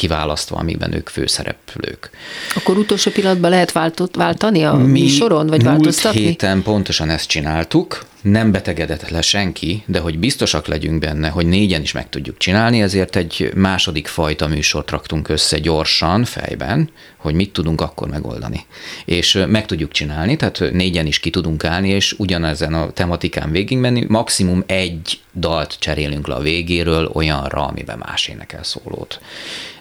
[0.00, 2.10] kiválasztva, amiben ők főszereplők.
[2.54, 6.20] Akkor utolsó pillanatban lehet váltott, váltani a műsoron, vagy múlt változtatni?
[6.20, 11.82] héten pontosan ezt csináltuk, nem betegedett le senki, de hogy biztosak legyünk benne, hogy négyen
[11.82, 17.52] is meg tudjuk csinálni, ezért egy második fajta műsort raktunk össze gyorsan, fejben, hogy mit
[17.52, 18.66] tudunk akkor megoldani.
[19.04, 24.04] És meg tudjuk csinálni, tehát négyen is ki tudunk állni, és ugyanezen a tematikán végigmenni,
[24.08, 29.20] maximum egy dalt cserélünk le a végéről olyanra, amiben más énekel szólót.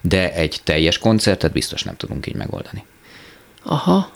[0.01, 2.83] De egy teljes koncertet biztos nem tudunk így megoldani.
[3.63, 4.11] Aha.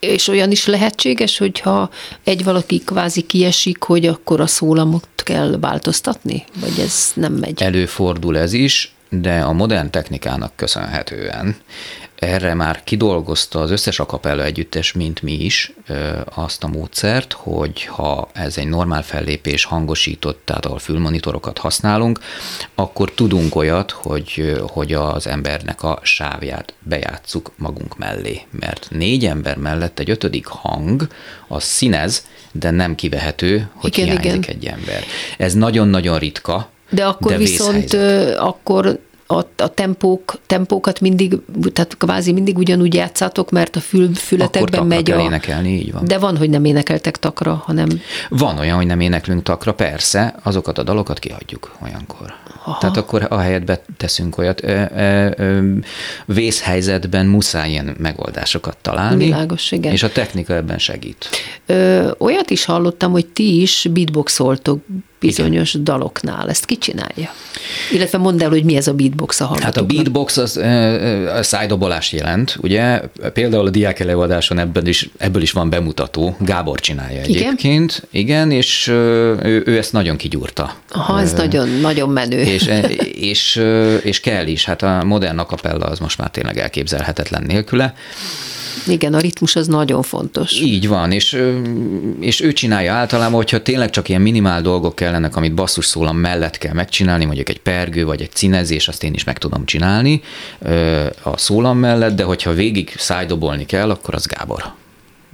[0.00, 1.90] És olyan is lehetséges, hogyha
[2.24, 6.44] egy valaki kvázi kiesik, hogy akkor a szólamot kell változtatni?
[6.60, 7.62] Vagy ez nem megy?
[7.62, 11.56] Előfordul ez is, de a modern technikának köszönhetően
[12.18, 15.72] erre már kidolgozta az összes akapella együttes, mint mi is,
[16.34, 22.20] azt a módszert, hogy ha ez egy normál fellépés hangosított, tehát ahol fülmonitorokat használunk,
[22.74, 28.40] akkor tudunk olyat, hogy, hogy az embernek a sávját bejátszuk magunk mellé.
[28.50, 31.08] Mert négy ember mellett egy ötödik hang,
[31.48, 34.56] az színez, de nem kivehető, hogy Igen, hiányzik igen.
[34.56, 35.04] egy ember.
[35.36, 38.98] Ez nagyon-nagyon ritka, De akkor de viszont ö, akkor
[39.30, 41.38] a, a tempók, tempókat mindig,
[41.72, 45.20] tehát kvázi mindig ugyanúgy játszátok, mert a fül, fületekben megy a...
[45.20, 46.04] énekelni, így van.
[46.04, 47.88] De van, hogy nem énekeltek takra, hanem
[48.28, 52.34] Van olyan, hogy nem éneklünk takra, persze, azokat a dalokat kihagyjuk olyankor.
[52.64, 52.78] Aha.
[52.80, 55.72] Tehát akkor ahelyett beteszünk olyat, ö, ö, ö,
[56.26, 59.24] vészhelyzetben muszáj ilyen megoldásokat találni.
[59.24, 59.92] Világos, igen.
[59.92, 61.28] És a technika ebben segít.
[61.66, 64.80] Ö, olyat is hallottam, hogy ti is beatboxoltok
[65.20, 65.84] bizonyos Igen.
[65.84, 66.48] daloknál.
[66.48, 67.32] Ezt ki csinálja?
[67.92, 69.96] Illetve mondd el, hogy mi ez a beatbox a Hát a hallgatóknak.
[69.96, 70.56] beatbox az
[71.38, 73.00] a szájdobolást jelent, ugye?
[73.32, 76.36] Például a diák előadáson ebből is, ebből is van bemutató.
[76.40, 77.42] Gábor csinálja Igen?
[77.42, 78.06] egyébként.
[78.10, 80.74] Igen, és ö, ő, ő ezt nagyon kigyúrta.
[80.90, 82.40] Aha, ez nagyon, nagyon menő.
[82.40, 82.70] és,
[83.12, 83.62] és,
[84.02, 87.94] és kell is, hát a modern akapella az most már tényleg elképzelhetetlen nélküle.
[88.86, 90.60] Igen, a ritmus az nagyon fontos.
[90.60, 91.42] Így van, és,
[92.20, 96.58] és ő csinálja általában, hogyha tényleg csak ilyen minimál dolgok kellenek, amit basszus szólam mellett
[96.58, 100.22] kell megcsinálni, mondjuk egy pergő vagy egy színezés, azt én is meg tudom csinálni
[101.22, 104.64] a szólam mellett, de hogyha végig szájdobolni kell, akkor az Gábor.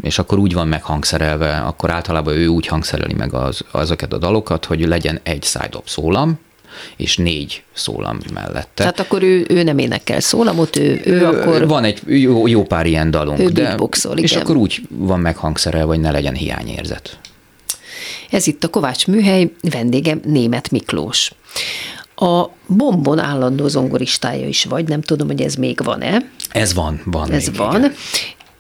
[0.03, 4.65] És akkor úgy van meghangszerelve, akkor általában ő úgy hangszereli meg az, azokat a dalokat,
[4.65, 6.39] hogy legyen egy szájdob szólam,
[6.97, 8.69] és négy szólam mellette.
[8.75, 11.67] Tehát akkor ő, ő nem énekel szólamot, ő, ő Ö, akkor...
[11.67, 15.87] Van egy jó, jó pár ilyen dalunk, Ő de, beatboxol, és akkor úgy van meghangszerelve,
[15.87, 17.19] hogy ne legyen hiányérzet.
[18.31, 21.33] Ez itt a Kovács Műhely, vendégem Német Miklós.
[22.17, 26.31] A Bombon állandó zongoristája is vagy, nem tudom, hogy ez még van-e.
[26.51, 27.31] Ez van, van.
[27.31, 27.79] Ez még, van.
[27.79, 27.95] igen.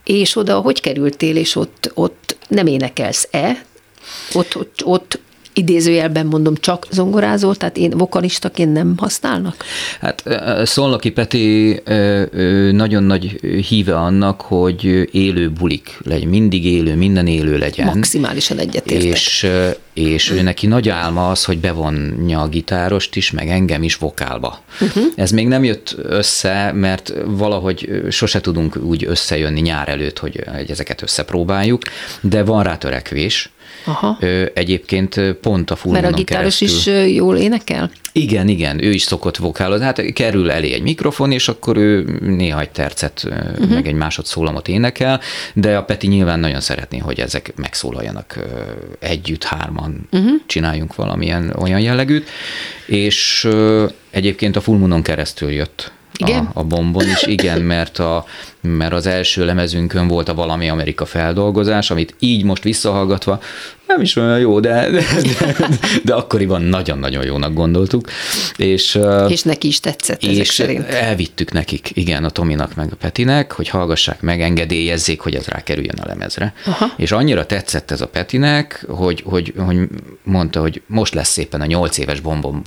[0.04, 3.64] És oda hogy kerültél, és ott, ott nem énekelsz-e?
[4.32, 5.18] Ott, ott, ott
[5.54, 9.64] idézőjelben mondom, csak zongorázol, tehát én vokalistaként nem használnak?
[10.00, 10.24] Hát
[10.64, 11.80] Szolnoki Peti
[12.72, 13.24] nagyon nagy
[13.68, 17.86] híve annak, hogy élő bulik legyen, mindig élő, minden élő legyen.
[17.86, 19.10] Maximálisan egyetértek.
[19.10, 19.46] És,
[19.92, 24.62] és ő neki nagy álma az, hogy bevonja a gitárost is, meg engem is vokálba.
[24.80, 25.04] Uh-huh.
[25.16, 30.70] Ez még nem jött össze, mert valahogy sose tudunk úgy összejönni nyár előtt, hogy, hogy
[30.70, 31.82] ezeket összepróbáljuk,
[32.20, 33.52] de van rá törekvés.
[33.84, 34.18] Aha.
[34.54, 36.94] Egyébként pont a Mert fulmonon a gitáros keresztül.
[37.04, 37.90] is jól énekel?
[38.12, 39.84] Igen, igen, ő is szokott vokálozni.
[39.84, 43.68] Hát kerül elé egy mikrofon, és akkor ő néha egy tercet, uh-huh.
[43.68, 45.20] meg egy másodszólamot énekel,
[45.52, 48.38] de a Peti nyilván nagyon szeretné, hogy ezek megszólaljanak
[48.98, 50.30] együtt, hárman, uh-huh.
[50.46, 52.28] csináljunk valamilyen olyan jellegűt,
[52.86, 53.48] és
[54.10, 56.50] egyébként a Fulmonon keresztül jött Igen?
[56.52, 58.24] A, a bombon is, igen, mert, a,
[58.64, 63.40] mert az első lemezünkön volt a Valami Amerika feldolgozás, amit így most visszahallgatva
[63.86, 65.68] nem is olyan jó, de, de, de,
[66.04, 68.08] de akkoriban nagyon-nagyon jónak gondoltuk.
[68.56, 68.98] És,
[69.28, 70.88] És neki is tetszett ezek és szerint.
[70.88, 75.98] elvittük nekik, igen, a Tominak meg a Petinek, hogy hallgassák meg, engedélyezzék, hogy ez rákerüljön
[76.02, 76.54] a lemezre.
[76.66, 76.92] Aha.
[76.96, 79.78] És annyira tetszett ez a Petinek, hogy, hogy, hogy
[80.22, 82.62] mondta, hogy most lesz szépen a nyolc éves bombom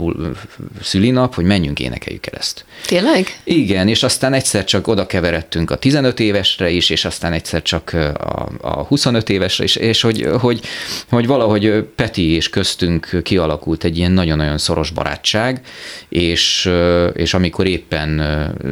[0.81, 2.65] szülinap, hogy menjünk énekeljük el ezt.
[2.85, 3.39] Tényleg?
[3.43, 7.93] Igen, és aztán egyszer csak oda keveredtünk a 15 évesre is, és aztán egyszer csak
[8.13, 10.61] a, a 25 évesre is, és hogy, hogy,
[11.09, 15.61] hogy valahogy Peti és köztünk kialakult egy ilyen nagyon-nagyon szoros barátság,
[16.09, 16.71] és,
[17.13, 18.21] és amikor éppen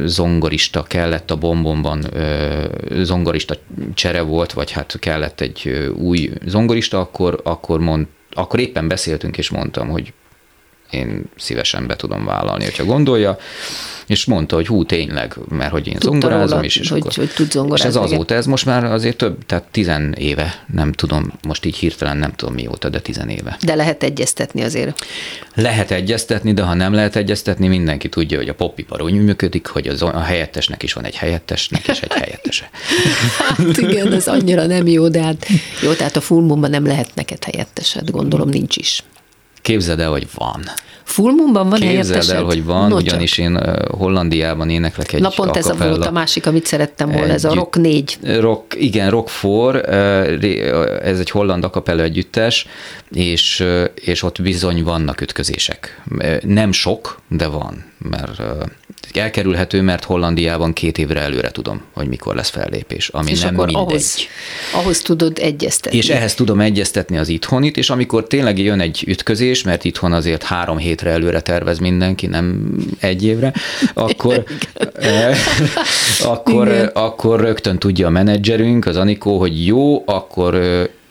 [0.04, 2.04] zongorista kellett a bombonban,
[3.02, 3.56] zongorista
[3.94, 9.50] csere volt, vagy hát kellett egy új zongorista, akkor, akkor, mond, akkor éppen beszéltünk, és
[9.50, 10.12] mondtam, hogy
[10.90, 13.38] én szívesen be tudom vállalni, hogyha gondolja,
[14.06, 17.12] és mondta, hogy hú, tényleg, mert hogy én Tudta zongorázom róla, is, és hogy- akkor,
[17.14, 20.92] hogy tud zongorázni, És ez azóta, ez most már azért több, tehát tizen éve, nem
[20.92, 23.56] tudom, most így hirtelen nem tudom mióta, de tizen éve.
[23.64, 25.04] De lehet egyeztetni azért.
[25.54, 29.88] Lehet egyeztetni, de ha nem lehet egyeztetni, mindenki tudja, hogy a popipar úgy működik, hogy
[29.88, 32.70] az, a helyettesnek is van egy helyettesnek és egy helyettese.
[33.38, 35.46] Hát igen, ez annyira nem jó, de hát
[35.82, 39.02] jó, tehát a Fulmumban nem lehet neked helyettesed, gondolom nincs is.
[39.66, 40.62] Képzeld el, hogy van.
[41.02, 43.44] Fulmumban van Képzeld el, hogy van, No, ugyanis csak.
[43.44, 43.60] én
[43.90, 47.54] Hollandiában éneklek egy Na pont ez a volt a másik, amit szerettem volna, ez a
[47.54, 48.18] Rock 4.
[48.22, 50.56] Rock, igen, Rock 4,
[51.02, 52.66] ez egy holland akapella együttes,
[53.10, 53.64] és,
[53.94, 56.02] és ott bizony vannak ütközések.
[56.42, 58.42] Nem sok, de van, mert
[59.12, 63.66] elkerülhető, mert Hollandiában két évre előre tudom, hogy mikor lesz fellépés, ami És nem akkor
[63.66, 63.84] mindegy.
[63.86, 64.16] ahhoz,
[64.72, 65.98] ahhoz tudod egyeztetni.
[65.98, 70.42] És ehhez tudom egyeztetni az itthonit, és amikor tényleg jön egy ütközés, mert itthon azért
[70.42, 73.52] három hétre előre tervez mindenki, nem egy évre,
[73.94, 74.44] akkor,
[76.24, 76.86] akkor, Igen.
[76.86, 80.54] akkor rögtön tudja a menedzserünk, az Anikó, hogy jó, akkor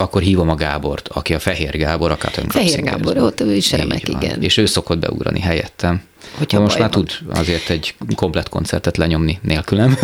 [0.06, 2.84] akkor hívom a Gábort, aki a Fehér Gábor, a Cotton Fehér.
[2.84, 4.42] Gábor, ott ő is remek, igen.
[4.42, 6.02] És ő szokott beugrani helyettem.
[6.38, 7.06] Hogyha Most már van.
[7.06, 9.98] tud azért egy komplet koncertet lenyomni nélkülem.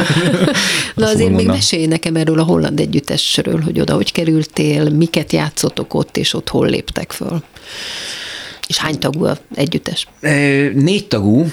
[0.95, 1.55] Na azért még mondom.
[1.55, 6.49] mesélj nekem erről a holland együttesről, hogy oda hogy kerültél, miket játszottok ott, és ott
[6.49, 7.43] hol léptek föl.
[8.67, 10.07] És hány tagú a együttes?
[10.73, 11.45] Négy tagú.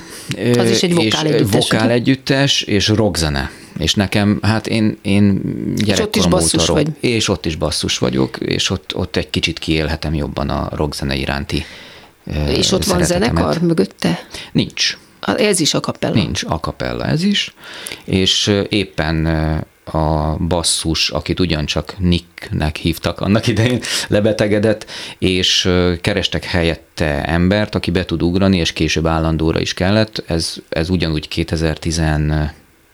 [0.59, 3.51] Az is egy vokál együttes, Vokál együttes, és rockzene.
[3.79, 5.43] És nekem, hát én, én
[5.77, 7.11] gyerekkorom basszus óta rock, vagy.
[7.11, 11.65] És ott is basszus vagyok, és ott, ott egy kicsit kiélhetem jobban a rockzene iránti
[12.49, 14.27] És ott van zenekar mögötte?
[14.53, 14.99] Nincs.
[15.21, 16.15] Ez is a kapella.
[16.15, 17.55] Nincs, a kapella ez is,
[18.05, 19.27] és éppen
[19.85, 24.87] a basszus, akit ugyancsak Nicknek hívtak annak idején, lebetegedett,
[25.19, 25.71] és
[26.01, 30.25] kerestek helyette embert, aki be tud ugrani, és később állandóra is kellett.
[30.27, 31.29] Ez, ez ugyanúgy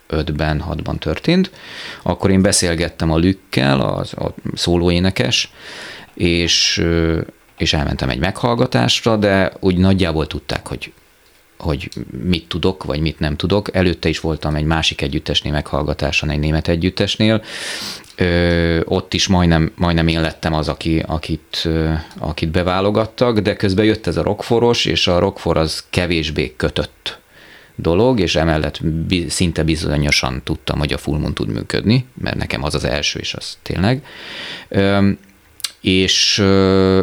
[0.09, 1.51] 2015-ben, 6-ban történt.
[2.03, 5.51] Akkor én beszélgettem a Lükkel, az, a szólóénekes,
[6.15, 6.85] és,
[7.59, 10.93] és elmentem egy meghallgatásra, de úgy nagyjából tudták, hogy
[11.59, 11.89] hogy
[12.25, 13.75] mit tudok, vagy mit nem tudok.
[13.75, 17.43] Előtte is voltam egy másik együttesnél meghallgatáson, egy német együttesnél.
[18.17, 23.85] Ö, ott is majdnem, majdnem én lettem az, aki, akit, ö, akit beválogattak, de közben
[23.85, 27.19] jött ez a rockforos, és a rockfor az kevésbé kötött
[27.77, 28.81] dolog, és emellett
[29.29, 33.35] szinte bizonyosan tudtam, hogy a Full Moon tud működni, mert nekem az az első, és
[33.35, 34.05] az tényleg.
[35.85, 36.45] És,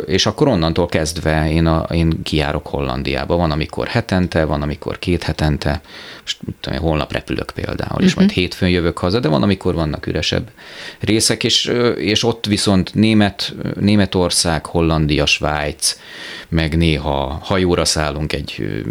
[0.06, 3.36] és akkor onnantól kezdve én, a, én kijárok Hollandiába.
[3.36, 5.82] Van, amikor hetente, van, amikor két hetente.
[6.22, 10.08] Most tudom, én, holnap repülök például, és majd hétfőn jövök haza, de van, amikor vannak
[10.08, 10.50] üresebb
[11.00, 15.98] részek, és, és ott viszont Német, Németország, Hollandia, Svájc,
[16.50, 18.84] meg néha hajóra szállunk egy,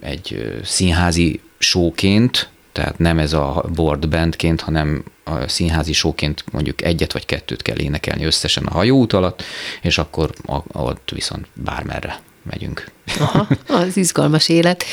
[0.00, 2.48] egy színházi showként,
[2.78, 7.78] tehát nem ez a board bandként, hanem a színházi showként mondjuk egyet vagy kettőt kell
[7.78, 9.42] énekelni összesen a hajóút alatt,
[9.82, 10.30] és akkor
[10.72, 12.20] ott viszont bármerre
[12.50, 12.90] megyünk.
[13.18, 14.84] Aha, az izgalmas élet.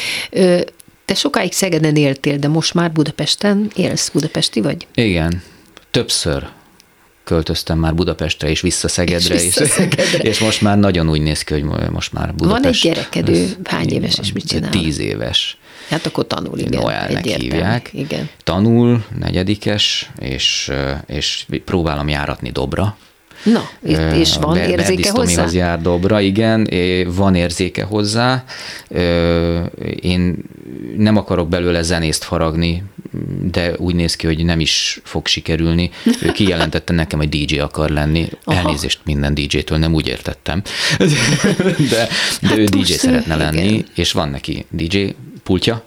[1.06, 4.10] Te sokáig Szegeden éltél, de most már Budapesten élsz.
[4.10, 4.88] Budapesti vagy?
[4.96, 5.42] Igen,
[5.92, 6.48] többször
[7.24, 10.18] költöztem már Budapestre és vissza Szegedre, És vissza Szegedre.
[10.30, 12.86] és most már nagyon úgy néz ki, hogy most már Budapest.
[12.86, 14.70] egy gyereked, ő ez- hány éves van, és mit csinál?
[14.70, 15.58] Tíz éves.
[15.90, 16.82] Hát akkor tanul, igen.
[16.82, 17.90] Noelnek hívják.
[17.94, 18.30] Igen.
[18.44, 20.72] Tanul, negyedikes, és,
[21.06, 22.98] és próbálom járatni dobra.
[23.44, 25.48] Na, és, és van a Ber- érzéke hozzá?
[25.52, 28.44] Jár dobra, igen, é, van érzéke hozzá.
[30.02, 30.38] Én
[30.98, 32.84] nem akarok belőle zenészt faragni,
[33.52, 35.90] de úgy néz ki, hogy nem is fog sikerülni.
[36.22, 38.30] Ő kijelentette nekem, hogy DJ akar lenni.
[38.44, 38.60] Aha.
[38.60, 40.62] Elnézést minden DJ-től, nem úgy értettem.
[41.90, 42.08] De,
[42.42, 43.54] de Hát ő DJ szeretne igen.
[43.54, 45.06] lenni, és van neki DJ
[45.46, 45.84] pultja,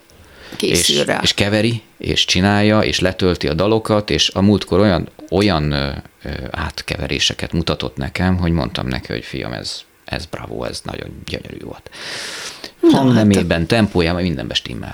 [0.56, 1.20] Készül és, rá.
[1.22, 5.90] és keveri, és csinálja, és letölti a dalokat, és a múltkor olyan, olyan ö,
[6.22, 11.64] ö, átkeveréseket mutatott nekem, hogy mondtam neki, hogy fiam, ez, ez bravo, ez nagyon gyönyörű
[11.64, 11.90] volt.
[12.92, 14.92] Hangnemében, tempójában, mindenbe stimmel.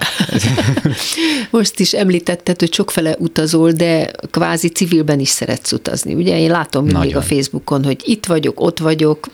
[1.50, 6.14] Most is említetted, hogy sokfele utazol, de kvázi civilben is szeretsz utazni.
[6.14, 7.22] Ugye én látom mindig Nagyon.
[7.22, 9.28] a Facebookon, hogy itt vagyok, ott vagyok,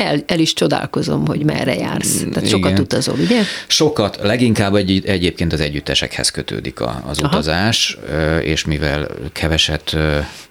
[0.00, 2.24] el, el is csodálkozom, hogy merre jársz.
[2.32, 2.82] Tehát sokat Igen.
[2.82, 3.42] utazol, ugye?
[3.66, 7.28] Sokat, leginkább egy, egyébként az együttesekhez kötődik a, az Aha.
[7.28, 7.98] utazás,
[8.42, 9.96] és mivel keveset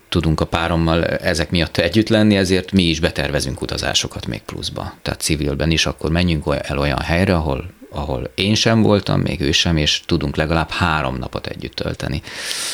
[0.09, 4.93] tudunk a párommal ezek miatt együtt lenni, ezért mi is betervezünk utazásokat még pluszba.
[5.01, 9.51] Tehát civilben is akkor menjünk el olyan helyre, ahol, ahol én sem voltam, még ő
[9.51, 12.21] sem, és tudunk legalább három napot együtt tölteni.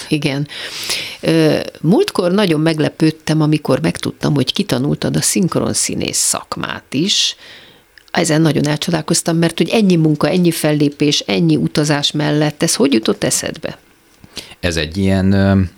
[0.07, 0.47] Igen.
[1.81, 7.35] Múltkor nagyon meglepődtem, amikor megtudtam, hogy kitanultad a szinkronszínész szakmát is.
[8.11, 13.23] Ezen nagyon elcsodálkoztam, mert hogy ennyi munka, ennyi fellépés, ennyi utazás mellett, ez hogy jutott
[13.23, 13.77] eszedbe?
[14.59, 15.69] Ez egy ilyen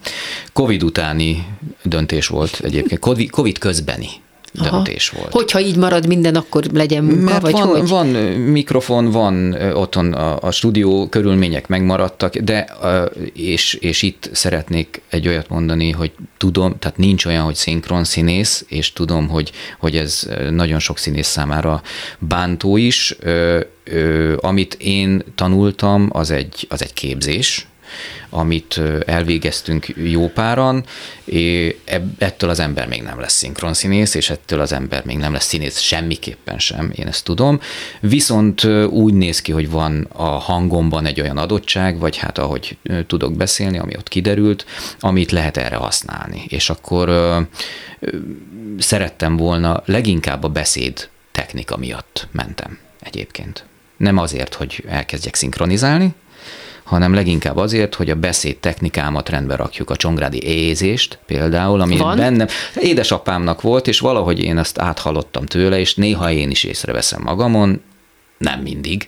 [0.53, 1.45] Covid utáni
[1.83, 4.09] döntés volt egyébként, Covid- Covid közbeni
[4.53, 5.31] döntés volt.
[5.31, 7.87] Hogyha így marad minden, akkor legyen munka, Mert vagy van, hogy?
[7.87, 12.67] van mikrofon, van otthon a, a stúdió körülmények megmaradtak, de
[13.33, 18.65] és, és itt szeretnék egy olyat mondani, hogy tudom, tehát nincs olyan, hogy szinkron színész,
[18.67, 21.81] és tudom, hogy, hogy ez nagyon sok színész számára
[22.19, 23.15] bántó is.
[23.19, 27.67] Ö, ö, Amit én tanultam, az egy, az egy képzés,
[28.29, 30.85] amit elvégeztünk jó páran,
[32.17, 35.79] ettől az ember még nem lesz szinkronszínész, és ettől az ember még nem lesz színész
[35.79, 37.59] semmiképpen sem, én ezt tudom.
[37.99, 42.77] Viszont úgy néz ki, hogy van a hangomban egy olyan adottság, vagy hát ahogy
[43.07, 44.65] tudok beszélni, ami ott kiderült,
[44.99, 46.43] amit lehet erre használni.
[46.47, 47.09] És akkor
[48.77, 53.65] szerettem volna leginkább a beszéd technika miatt mentem egyébként.
[53.97, 56.13] Nem azért, hogy elkezdjek szinkronizálni,
[56.87, 62.17] hanem leginkább azért, hogy a beszéd technikámat rendbe rakjuk, a csongrádi éjzést például, ami Van?
[62.17, 67.81] bennem édesapámnak volt, és valahogy én azt áthallottam tőle, és néha én is észreveszem magamon,
[68.37, 69.07] nem mindig.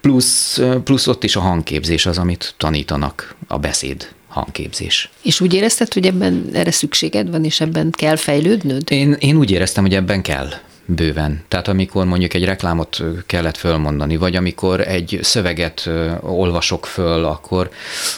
[0.00, 5.10] Plusz, plusz ott is a hangképzés az, amit tanítanak, a beszéd hangképzés.
[5.22, 8.90] És úgy érezted, hogy ebben erre szükséged van, és ebben kell fejlődnöd?
[8.90, 10.48] Én, én úgy éreztem, hogy ebben kell
[10.84, 11.42] bőven.
[11.48, 17.70] Tehát amikor mondjuk egy reklámot kellett fölmondani, vagy amikor egy szöveget olvasok föl, akkor,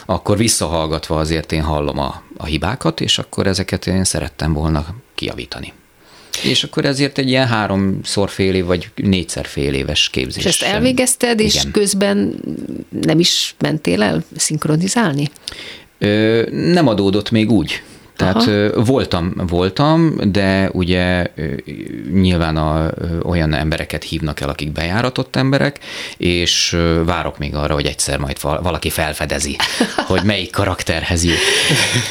[0.05, 4.85] akkor visszahallgatva azért én hallom a, a hibákat, és akkor ezeket én szerettem volna
[5.15, 5.73] kijavítani.
[6.43, 10.45] És akkor ezért egy ilyen háromszor fél év, vagy négyszer fél éves képzés.
[10.45, 11.71] És ezt elvégezted, és Igen.
[11.71, 12.39] közben
[13.01, 15.29] nem is mentél el szinkronizálni?
[15.97, 17.83] Ö, nem adódott még úgy.
[18.23, 18.83] Tehát Aha.
[18.83, 21.27] voltam, voltam, de ugye
[22.13, 22.89] nyilván a,
[23.23, 25.79] olyan embereket hívnak el, akik bejáratott emberek,
[26.17, 29.55] és várok még arra, hogy egyszer majd val- valaki felfedezi,
[30.07, 31.37] hogy melyik karakterhez jut.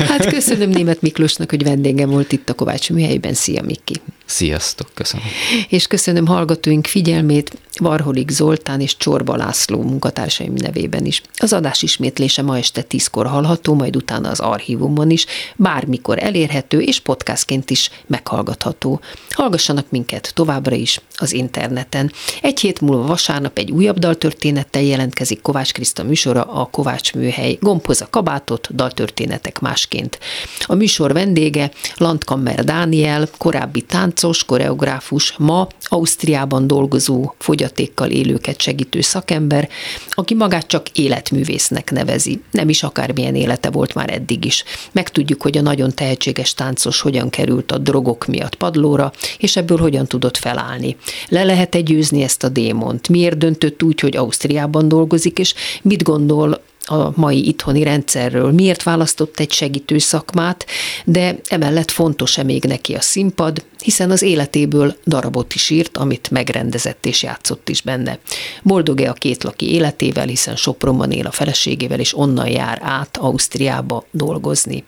[0.08, 3.34] Hát köszönöm Német Miklósnak, hogy vendégem volt itt a Kovács műhelyben.
[3.34, 4.00] Szia, Miki!
[4.32, 5.26] Sziasztok, köszönöm.
[5.68, 11.22] És köszönöm hallgatóink figyelmét Varholik Zoltán és Csorba László munkatársaim nevében is.
[11.36, 15.26] Az adás ismétlése ma este tízkor hallható, majd utána az archívumon is,
[15.56, 19.00] bármikor elérhető és podcastként is meghallgatható.
[19.30, 22.12] Hallgassanak minket továbbra is az interneten.
[22.40, 27.56] Egy hét múlva vasárnap egy újabb daltörténettel jelentkezik Kovács Kriszta műsora, a Kovács Műhely.
[27.60, 30.18] Gombhoz a kabátot, daltörténetek másként.
[30.60, 39.68] A műsor vendége Landkammer Dániel, korábbi táncos, koreográfus, ma Ausztriában dolgozó, fogyatékkal élőket segítő szakember,
[40.10, 42.42] aki magát csak életművésznek nevezi.
[42.50, 44.64] Nem is akármilyen élete volt már eddig is.
[44.92, 50.06] Megtudjuk, hogy a nagyon tehetséges táncos hogyan került a drogok miatt padlóra, és ebből hogyan
[50.06, 50.96] tudott felállni.
[51.28, 53.08] Le lehet-e győzni ezt a démont?
[53.08, 59.38] Miért döntött úgy, hogy Ausztriában dolgozik, és mit gondol a mai itthoni rendszerről, miért választott
[59.38, 60.66] egy segítő szakmát,
[61.04, 67.06] de emellett fontos-e még neki a színpad, hiszen az életéből darabot is írt, amit megrendezett
[67.06, 68.18] és játszott is benne.
[68.62, 74.84] Boldog-e a kétlaki életével, hiszen Sopronban él a feleségével, és onnan jár át Ausztriába dolgozni.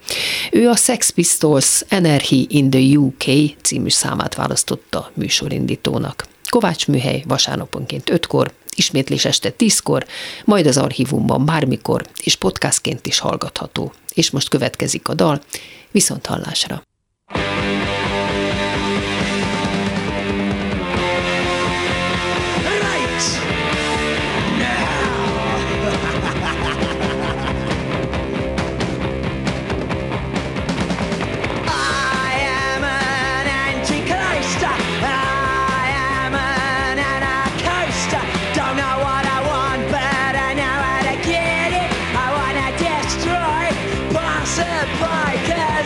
[0.50, 6.26] Ő a Sex Pistols Energy in the UK című számát választotta műsorindítónak.
[6.48, 10.06] Kovács Műhely vasárnaponként 5-kor, ismétlés este 10-kor,
[10.44, 13.92] majd az archívumban bármikor, és podcastként is hallgatható.
[14.14, 15.42] És most következik a dal,
[15.90, 16.82] viszont hallásra.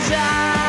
[0.07, 0.68] It.